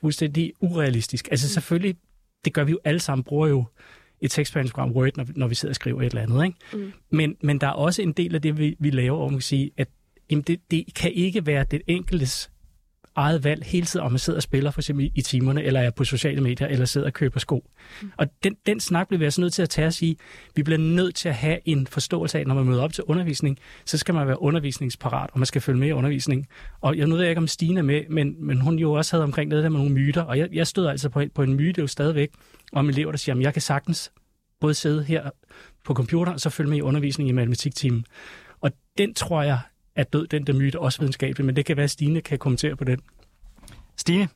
[0.00, 1.28] fuldstændig urealistisk.
[1.30, 1.96] Altså selvfølgelig,
[2.44, 3.64] det gør vi jo alle sammen, bruger jo
[4.20, 6.44] et tekstbehandlingsprogram Word, når, når vi sidder og skriver et eller andet.
[6.44, 6.56] Ikke?
[6.72, 6.92] Mm.
[7.10, 9.42] Men, men der er også en del af det, vi, vi laver, hvor man kan
[9.42, 9.88] sige, at
[10.30, 12.50] jamen det, det kan ikke være det enkeltes
[13.18, 15.90] eget valg hele tiden, om man sidder og spiller for eksempel i timerne, eller er
[15.90, 17.70] på sociale medier, eller sidder og køber sko.
[18.02, 18.12] Mm.
[18.16, 20.18] Og den, den snak bliver vi altså nødt til at tage os i.
[20.54, 23.58] Vi bliver nødt til at have en forståelse af, når man møder op til undervisning,
[23.84, 26.46] så skal man være undervisningsparat, og man skal følge med i undervisning.
[26.80, 29.62] Og jeg ved ikke, om Stine med, men, men hun jo også havde omkring det
[29.62, 32.30] der med nogle myter, og jeg, jeg stod altså på, på en myte jo stadigvæk,
[32.72, 34.12] om elever, der siger, at jeg kan sagtens
[34.60, 35.30] både sidde her
[35.84, 38.04] på computer, og så følge med i undervisning i matematiktimen.
[38.60, 39.58] Og den tror jeg
[40.00, 42.76] er død, den der myte, også videnskabelig, men det kan være, at Stine kan kommentere
[42.76, 43.00] på den.
[43.96, 44.28] Stine?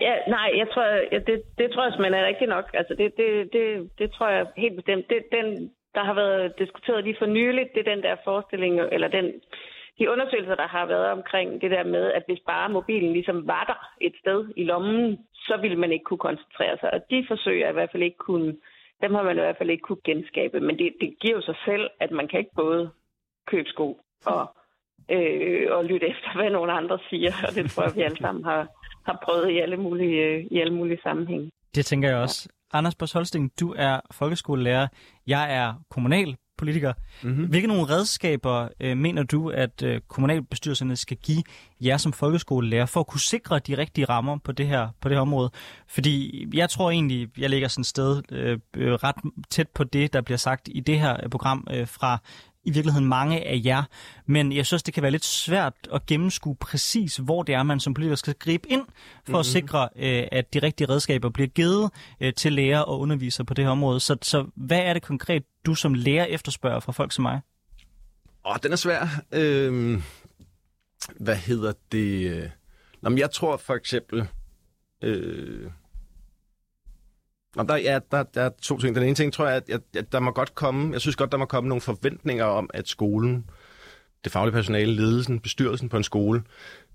[0.00, 2.66] Ja, nej, jeg tror, ja, det, det tror jeg simpelthen er rigtigt nok.
[2.74, 3.66] Altså, det, det, det,
[3.98, 5.04] det tror jeg helt bestemt.
[5.10, 9.08] Det, den, der har været diskuteret lige for nyligt, det er den der forestilling, eller
[9.08, 9.26] den,
[9.98, 13.64] de undersøgelser, der har været omkring det der med, at hvis bare mobilen ligesom var
[13.64, 16.94] der et sted i lommen, så ville man ikke kunne koncentrere sig.
[16.94, 18.56] Og de forsøger i hvert fald ikke kunne,
[19.02, 20.60] dem har man i hvert fald ikke kunne genskabe.
[20.60, 22.90] Men det, det giver jo sig selv, at man kan ikke både
[23.46, 24.56] købe sko og,
[25.10, 27.32] øh, og lytte efter, hvad nogle andre siger.
[27.48, 28.68] Og det tror jeg, vi alle sammen har,
[29.06, 31.50] har prøvet i alle mulige, i alle mulige sammenhænge.
[31.74, 32.48] Det tænker jeg også.
[32.50, 32.78] Ja.
[32.78, 34.88] Anders Bos Holsting, du er folkeskolelærer.
[35.26, 36.92] Jeg er kommunalpolitiker.
[37.22, 37.46] Mm-hmm.
[37.46, 41.42] Hvilke nogle redskaber øh, mener du, at øh, kommunalbestyrelserne skal give
[41.80, 45.16] jer som folkeskolelærer for at kunne sikre de rigtige rammer på det her, på det
[45.16, 45.50] her område?
[45.88, 48.58] Fordi jeg tror egentlig, jeg ligger sådan et sted øh,
[48.92, 49.16] ret
[49.50, 52.18] tæt på det, der bliver sagt i det her program øh, fra
[52.64, 53.82] i virkeligheden mange af jer.
[54.26, 57.80] Men jeg synes, det kan være lidt svært at gennemskue præcis, hvor det er, man
[57.80, 58.88] som politiker skal gribe ind for
[59.26, 59.34] mm-hmm.
[59.34, 59.44] at mhm.
[59.44, 61.90] sikre, øh, at de rigtige redskaber bliver givet
[62.20, 64.00] øh, til lærer og undervisere på det her område.
[64.00, 67.40] Så, så hvad er det konkret, du som lærer efterspørger fra folk som mig?
[68.46, 69.08] Åh, oh, den er svær.
[69.32, 70.02] Øhm,
[71.16, 72.50] hvad hedder det?
[73.02, 74.26] Nå, men jeg tror for eksempel...
[75.02, 75.70] Øh,
[77.56, 78.94] Nå, der, ja, der, der er to ting.
[78.94, 81.38] Den ene ting tror jeg, at, at der må godt komme, jeg synes godt, der
[81.38, 83.44] må komme nogle forventninger om, at skolen,
[84.24, 86.42] det faglige personale, ledelsen, bestyrelsen på en skole,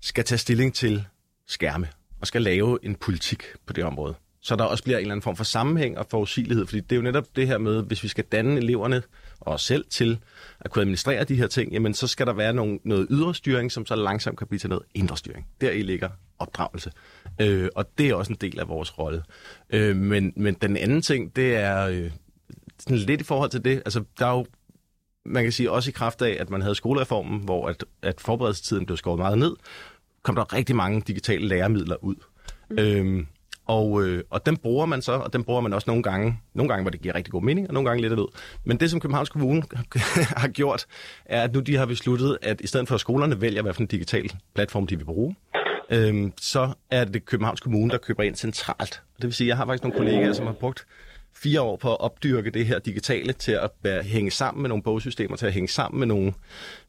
[0.00, 1.04] skal tage stilling til
[1.46, 1.88] skærme
[2.20, 4.14] og skal lave en politik på det område.
[4.42, 6.96] Så der også bliver en eller anden form for sammenhæng og forudsigelighed, fordi det er
[6.96, 9.02] jo netop det her med, hvis vi skal danne eleverne
[9.40, 10.18] og os selv til
[10.60, 13.72] at kunne administrere de her ting, jamen så skal der være nogle, noget ydre styring,
[13.72, 15.46] som så langsomt kan blive til noget indre styring.
[15.60, 16.08] Der i ligger
[16.40, 16.92] opdragelse.
[17.40, 19.22] Øh, og det er også en del af vores rolle.
[19.70, 22.10] Øh, men, men den anden ting, det er øh,
[22.78, 23.76] sådan lidt i forhold til det.
[23.76, 24.46] Altså, der er jo,
[25.24, 28.86] man kan sige også i kraft af, at man havde skolereformen, hvor at, at forberedelsestiden
[28.86, 29.56] blev skåret meget ned,
[30.22, 32.14] kom der rigtig mange digitale læremidler ud.
[32.70, 32.78] Mm.
[32.78, 33.26] Øh,
[33.70, 36.68] og, øh, og den bruger man så, og den bruger man også nogle gange, nogle
[36.68, 38.36] gange, hvor det giver rigtig god mening, og nogle gange lidt af ud.
[38.64, 39.62] Men det, som Københavns Kommune
[40.42, 40.86] har gjort,
[41.24, 43.80] er, at nu de har besluttet, at i stedet for at skolerne vælger, hvad for
[43.80, 45.36] en digital platform de vil bruge,
[45.90, 49.02] øhm, så er det Københavns Kommune, der køber ind centralt.
[49.16, 50.86] Det vil sige, at jeg har faktisk nogle kollegaer, som har brugt
[51.34, 54.82] fire år på at opdyrke det her digitale til at være, hænge sammen med nogle
[54.82, 56.32] bogsystemer, til at hænge sammen med nogle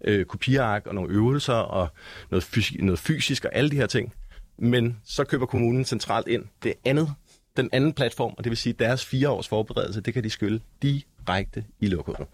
[0.03, 1.87] øh, kopiark og nogle øvelser og
[2.31, 4.13] noget, fysisk, noget fysisk og alle de her ting.
[4.57, 7.13] Men så køber kommunen centralt ind det andet,
[7.57, 10.29] den anden platform, og det vil sige, at deres fire års forberedelse, det kan de
[10.29, 12.27] skylde direkte i lokummet.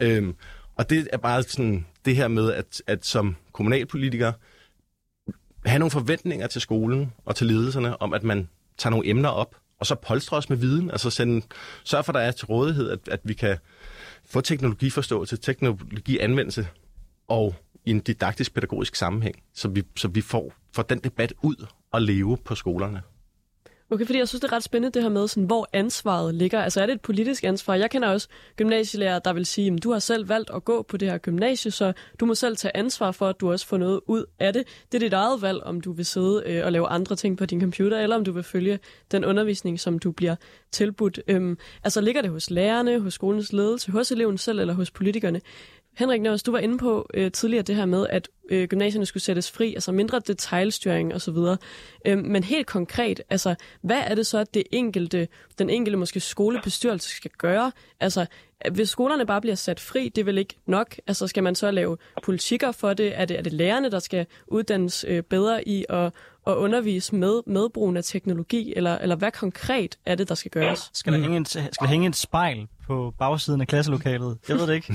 [0.00, 0.34] Øhm,
[0.76, 4.32] og det er bare sådan det her med, at, at som kommunalpolitiker,
[5.66, 8.48] have nogle forventninger til skolen og til ledelserne om, at man
[8.78, 11.46] tager nogle emner op, og så polstre os med viden, altså sende,
[11.84, 13.58] sørg for, at der er til rådighed, at, at vi kan
[14.24, 16.68] få teknologiforståelse, teknologianvendelse,
[17.28, 17.54] og
[17.84, 22.02] i en didaktisk pædagogisk sammenhæng, så vi, så vi får, får den debat ud og
[22.02, 23.02] leve på skolerne.
[23.92, 26.62] Okay, fordi jeg synes, det er ret spændende det her med, sådan, hvor ansvaret ligger.
[26.62, 27.74] Altså er det et politisk ansvar?
[27.74, 30.96] Jeg kender også gymnasielærer, der vil sige, at du har selv valgt at gå på
[30.96, 34.00] det her gymnasie, så du må selv tage ansvar for, at du også får noget
[34.06, 34.64] ud af det.
[34.92, 37.46] Det er dit eget valg, om du vil sidde øh, og lave andre ting på
[37.46, 38.78] din computer, eller om du vil følge
[39.12, 40.36] den undervisning, som du bliver
[40.72, 41.20] tilbudt.
[41.28, 45.40] Øhm, altså ligger det hos lærerne, hos skolens ledelse, hos eleven selv eller hos politikerne?
[46.00, 49.22] Henrik Nørs, du var inde på øh, tidligere det her med, at øh, gymnasierne skulle
[49.22, 51.36] sættes fri, altså mindre detaljstyring osv.
[52.04, 55.28] Øh, men helt konkret, altså, hvad er det så, at det enkelte,
[55.58, 57.72] den enkelte måske skolebestyrelse skal gøre?
[58.00, 58.26] Altså,
[58.72, 60.96] hvis skolerne bare bliver sat fri, det er vel ikke nok?
[61.06, 63.20] Altså, skal man så lave politikker for det?
[63.20, 66.12] Er det, er det lærerne, der skal uddannes øh, bedre i at,
[66.46, 68.74] at undervise med, med brugen af teknologi?
[68.76, 70.90] Eller, eller hvad konkret er det, der skal gøres?
[70.92, 74.38] Skal der hænge en, skal der hænge et spejl på bagsiden af klasselokalet?
[74.48, 74.94] Jeg ved det ikke.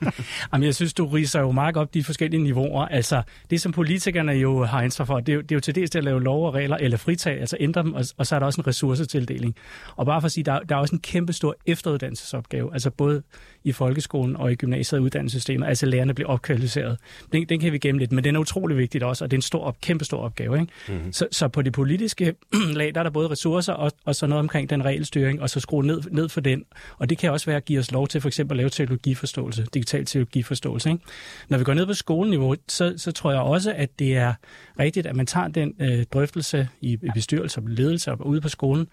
[0.52, 2.86] Jamen, jeg synes, du riser jo meget op de forskellige niveauer.
[2.86, 5.74] Altså, det som politikerne jo har ansvar for, det er jo, det er jo til
[5.74, 8.34] dels til at lave lov og regler, eller fritage, altså ændre dem, og, og så
[8.34, 9.56] er der også en ressourcetildeling.
[9.96, 12.72] Og bare for at sige, der, der er også en kæmpe stor efteruddannelsesopgave.
[12.72, 13.22] Altså både
[13.64, 16.98] i folkeskolen og i gymnasiet og uddannelsessystemet, altså lærerne bliver opkvalificeret.
[17.32, 19.38] Den, den kan vi gemme lidt, men den er utrolig vigtigt også, og det er
[19.38, 20.60] en stor, kæmpe stor opgave.
[20.60, 20.72] Ikke?
[20.88, 21.12] Mm-hmm.
[21.12, 22.34] Så, så på det politiske
[22.80, 25.60] lag, der er der både ressourcer og, og så noget omkring den regelstyring, og så
[25.60, 26.64] skrue ned, ned for den.
[26.98, 29.66] Og det kan også være at give os lov til for eksempel at lave teknologiforståelse,
[29.74, 30.90] digital teknologiforståelse.
[30.90, 31.04] Ikke?
[31.48, 34.34] Når vi går ned på skoleniveau, så, så tror jeg også, at det er
[34.78, 38.48] rigtigt, at man tager den øh, drøftelse i, i bestyrelse og ledelse og ude på
[38.48, 38.86] skolen,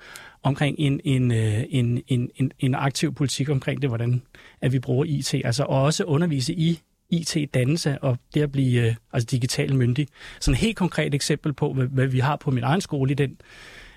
[0.44, 4.22] omkring en, en, øh, en, en, en, en aktiv politik omkring det, hvordan
[4.62, 5.34] at vi bruger IT.
[5.34, 6.80] Altså også undervise i
[7.10, 10.08] IT-dannelse og det at blive øh, altså digital myndig.
[10.40, 13.16] Så et helt konkret eksempel på, hvad, hvad vi har på min egen skole i
[13.16, 13.38] den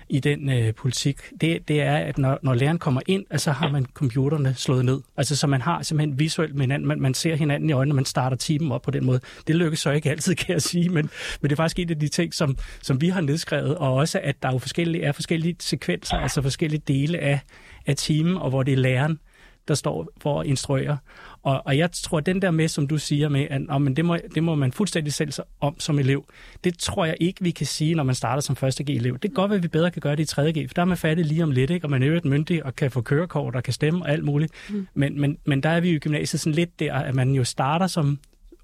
[0.09, 3.69] i den øh, politik, det, det er, at når, når læreren kommer ind, altså har
[3.69, 5.01] man computerne slået ned.
[5.17, 8.05] Altså så man har simpelthen visuelt med hinanden, man, man ser hinanden i øjnene, man
[8.05, 9.19] starter timen op på den måde.
[9.47, 11.09] Det lykkes så ikke altid, kan jeg sige, men,
[11.41, 14.19] men det er faktisk en af de ting, som, som vi har nedskrevet, og også
[14.23, 17.39] at der er, jo forskellige, er forskellige sekvenser, altså forskellige dele af,
[17.85, 19.19] af timen, og hvor det er læreren,
[19.67, 20.97] der står for at instruere.
[21.43, 23.95] Og, og jeg tror, at den der med, som du siger med, at oh, men
[23.95, 26.25] det, må, det må man fuldstændig selv om som elev,
[26.63, 29.13] det tror jeg ikke, vi kan sige, når man starter som første G-elev.
[29.13, 30.53] Det kan godt være, at vi bedre kan gøre det i 3.
[30.53, 31.85] G, for der er man fattig lige om lidt, ikke?
[31.85, 34.23] og man er jo et myndig og kan få kørekort og kan stemme og alt
[34.23, 34.51] muligt.
[34.69, 34.87] Mm.
[34.93, 37.43] Men, men, men der er vi jo i gymnasiet sådan lidt der, at man jo
[37.43, 38.19] starter som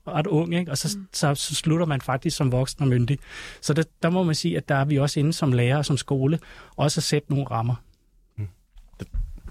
[0.07, 0.71] ret ung, ikke?
[0.71, 1.07] og så, mm.
[1.13, 3.19] så, så slutter man faktisk som voksen og myndig.
[3.61, 5.85] Så der, der må man sige, at der er vi også inde som lærer og
[5.85, 6.39] som skole,
[6.75, 7.75] også at sætte nogle rammer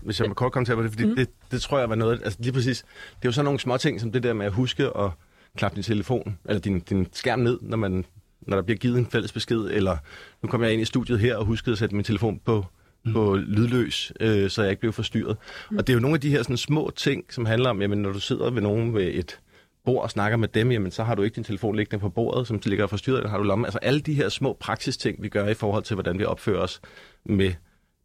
[0.02, 1.16] hvis jeg må kort kommentere på det, fordi mm.
[1.16, 3.76] det, det tror jeg var noget, altså lige præcis, det er jo sådan nogle små
[3.76, 5.10] ting, som det der med at huske at
[5.56, 8.04] klappe din telefon, eller din, din skærm ned, når, man,
[8.40, 9.96] når der bliver givet en fælles besked, eller
[10.42, 12.66] nu kommer jeg ind i studiet her og huskede at sætte min telefon på,
[13.04, 13.12] mm.
[13.12, 15.36] på lydløs, øh, så jeg ikke blev forstyrret.
[15.70, 15.76] Mm.
[15.76, 18.02] Og det er jo nogle af de her sådan, små ting, som handler om, jamen,
[18.02, 19.40] når du sidder ved nogen ved et
[19.84, 22.46] bord og snakker med dem, jamen så har du ikke din telefon liggende på bordet,
[22.46, 23.64] som ligger forstyrret, eller har du lommen.
[23.66, 26.80] Altså alle de her små praksisting, vi gør i forhold til, hvordan vi opfører os
[27.24, 27.52] med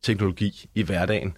[0.02, 1.38] teknologi i hverdagen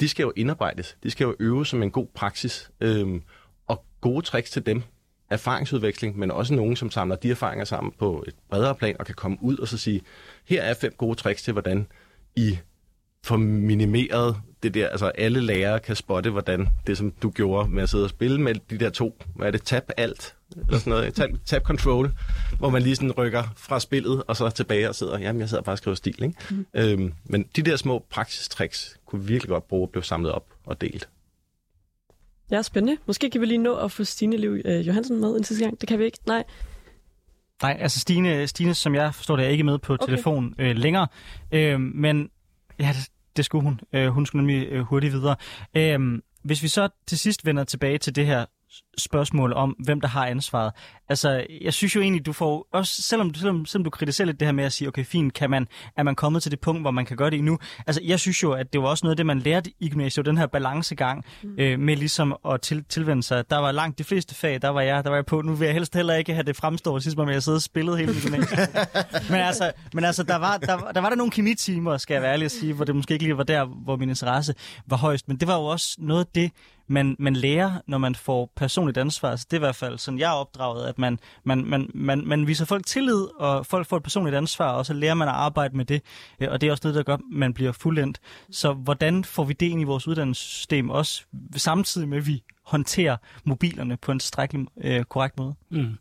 [0.00, 0.96] de skal jo indarbejdes.
[1.02, 2.70] De skal jo øve som en god praksis.
[2.80, 3.22] Øhm,
[3.66, 4.82] og gode tricks til dem,
[5.30, 9.14] erfaringsudveksling, men også nogen, som samler de erfaringer sammen på et bredere plan og kan
[9.14, 10.00] komme ud og så sige,
[10.44, 11.86] her er fem gode tricks til, hvordan
[12.36, 12.58] I
[13.24, 17.82] får minimeret det der, altså alle lærere kan spotte, hvordan det, som du gjorde med
[17.82, 20.90] at sidde og spille med de der to, hvad er det, tab alt, eller sådan
[20.90, 22.12] noget, tab, tab control,
[22.58, 25.62] hvor man lige sådan rykker fra spillet, og så tilbage og sidder, jamen jeg sidder
[25.62, 26.34] bare og skriver stil, ikke?
[26.50, 26.66] Mm.
[26.74, 30.46] Øhm, men de der små praksistricks kunne vi virkelig godt bruge at blive samlet op
[30.66, 31.08] og delt.
[32.50, 33.00] Ja, spændende.
[33.06, 35.80] Måske kan vi lige nå at få Stine Liv øh, Johansen med en sidste gang.
[35.80, 36.18] Det kan vi ikke.
[36.26, 36.44] Nej.
[37.62, 40.06] Nej, altså Stine, Stine, som jeg forstår det, er ikke med på okay.
[40.06, 41.06] telefon øh, længere.
[41.52, 42.30] Øh, men
[42.78, 43.80] ja, det, det skulle hun.
[43.92, 45.36] Øh, hun skulle nemlig øh, hurtigt videre.
[45.74, 48.44] Øh, hvis vi så til sidst vender tilbage til det her
[48.98, 50.72] spørgsmål om, hvem der har ansvaret.
[51.08, 54.48] Altså, jeg synes jo egentlig, du får, også selvom, selvom, selvom du kritiserer lidt det
[54.48, 55.66] her med at sige, okay, fint, kan man,
[55.96, 57.58] er man kommet til det punkt, hvor man kan gøre det endnu?
[57.86, 60.26] Altså, jeg synes jo, at det var også noget af det, man lærte i gymnasiet,
[60.26, 61.54] den her balancegang mm.
[61.58, 63.50] øh, med ligesom at til, tilvende sig.
[63.50, 65.42] Der var langt de fleste fag, der var jeg, der var jeg på.
[65.42, 67.98] Nu vil jeg helst heller ikke have det fremstået, sidst som jeg sidder og spillet
[67.98, 68.68] hele gymnasiet.
[69.30, 72.32] men altså, men altså der, var, der, der var der nogle kemitimer, skal jeg være
[72.32, 74.54] ærlig at sige, hvor det måske ikke lige var der, hvor min interesse
[74.86, 75.28] var højst.
[75.28, 76.50] Men det var jo også noget af det,
[76.86, 78.52] man, man lærer, når man får
[78.84, 79.36] personligt ansvar.
[79.36, 82.22] Så det er i hvert fald sådan, jeg er opdraget, at man, man, man, man,
[82.26, 85.34] man viser folk tillid, og folk får et personligt ansvar, og så lærer man at
[85.34, 86.02] arbejde med det.
[86.40, 88.20] Øh, og det er også noget, der gør, at man bliver fuldendt.
[88.50, 91.24] Så hvordan får vi det ind i vores uddannelsessystem også,
[91.56, 95.54] samtidig med, at vi håndterer mobilerne på en strækkelig øh, korrekt måde?
[95.70, 95.98] Mm.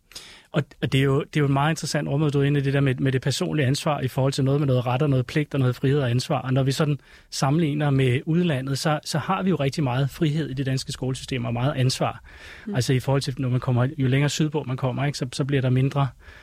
[0.51, 2.59] Og, og det, er jo, det er jo et meget interessant område, du er inde
[2.59, 5.01] i det der med, med det personlige ansvar i forhold til noget med noget ret
[5.01, 6.41] og noget pligt og noget frihed og ansvar.
[6.41, 6.99] Og når vi sådan
[7.30, 11.45] sammenligner med udlandet, så, så har vi jo rigtig meget frihed i det danske skolesystem
[11.45, 12.24] og meget ansvar.
[12.66, 12.76] Mm.
[12.76, 15.45] Altså i forhold til, når man kommer, jo længere sydpå man kommer, ikke, så, så
[15.45, 16.43] bliver der mindre øh,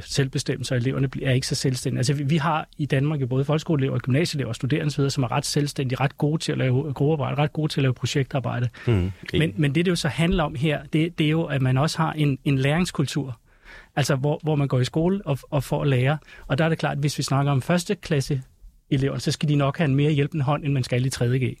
[0.00, 1.98] selvbestemmelse, og eleverne er ikke så selvstændige.
[1.98, 5.32] Altså vi, vi har i Danmark jo både folkeskoleelever, gymnasieelever og studerende videre, som er
[5.32, 8.68] ret selvstændige, ret gode til at lave gruppearbejde, ret gode til at lave projektarbejde.
[8.86, 9.38] Mm, okay.
[9.38, 11.78] men, men det, det jo så handler om her, det, det er jo, at man
[11.78, 13.38] også har en, en læringskultur.
[13.96, 16.18] Altså, hvor, hvor man går i skole og, og får at lære.
[16.46, 18.42] Og der er det klart, at hvis vi snakker om første klasse
[18.90, 21.56] elever, så skal de nok have en mere hjælpende hånd, end man skal i 3.G.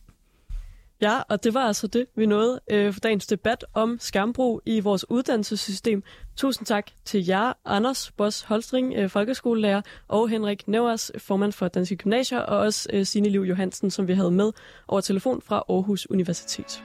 [1.02, 4.80] Ja, og det var altså det, vi nåede øh, for dagens debat om skærmbrug i
[4.80, 6.02] vores uddannelsessystem.
[6.36, 11.96] Tusind tak til jer, Anders Bos Holstring, øh, folkeskolelærer, og Henrik Nævers, formand for Danske
[11.96, 14.52] Gymnasier, og også øh, Signe Liv Johansen, som vi havde med
[14.88, 16.82] over telefon fra Aarhus Universitet.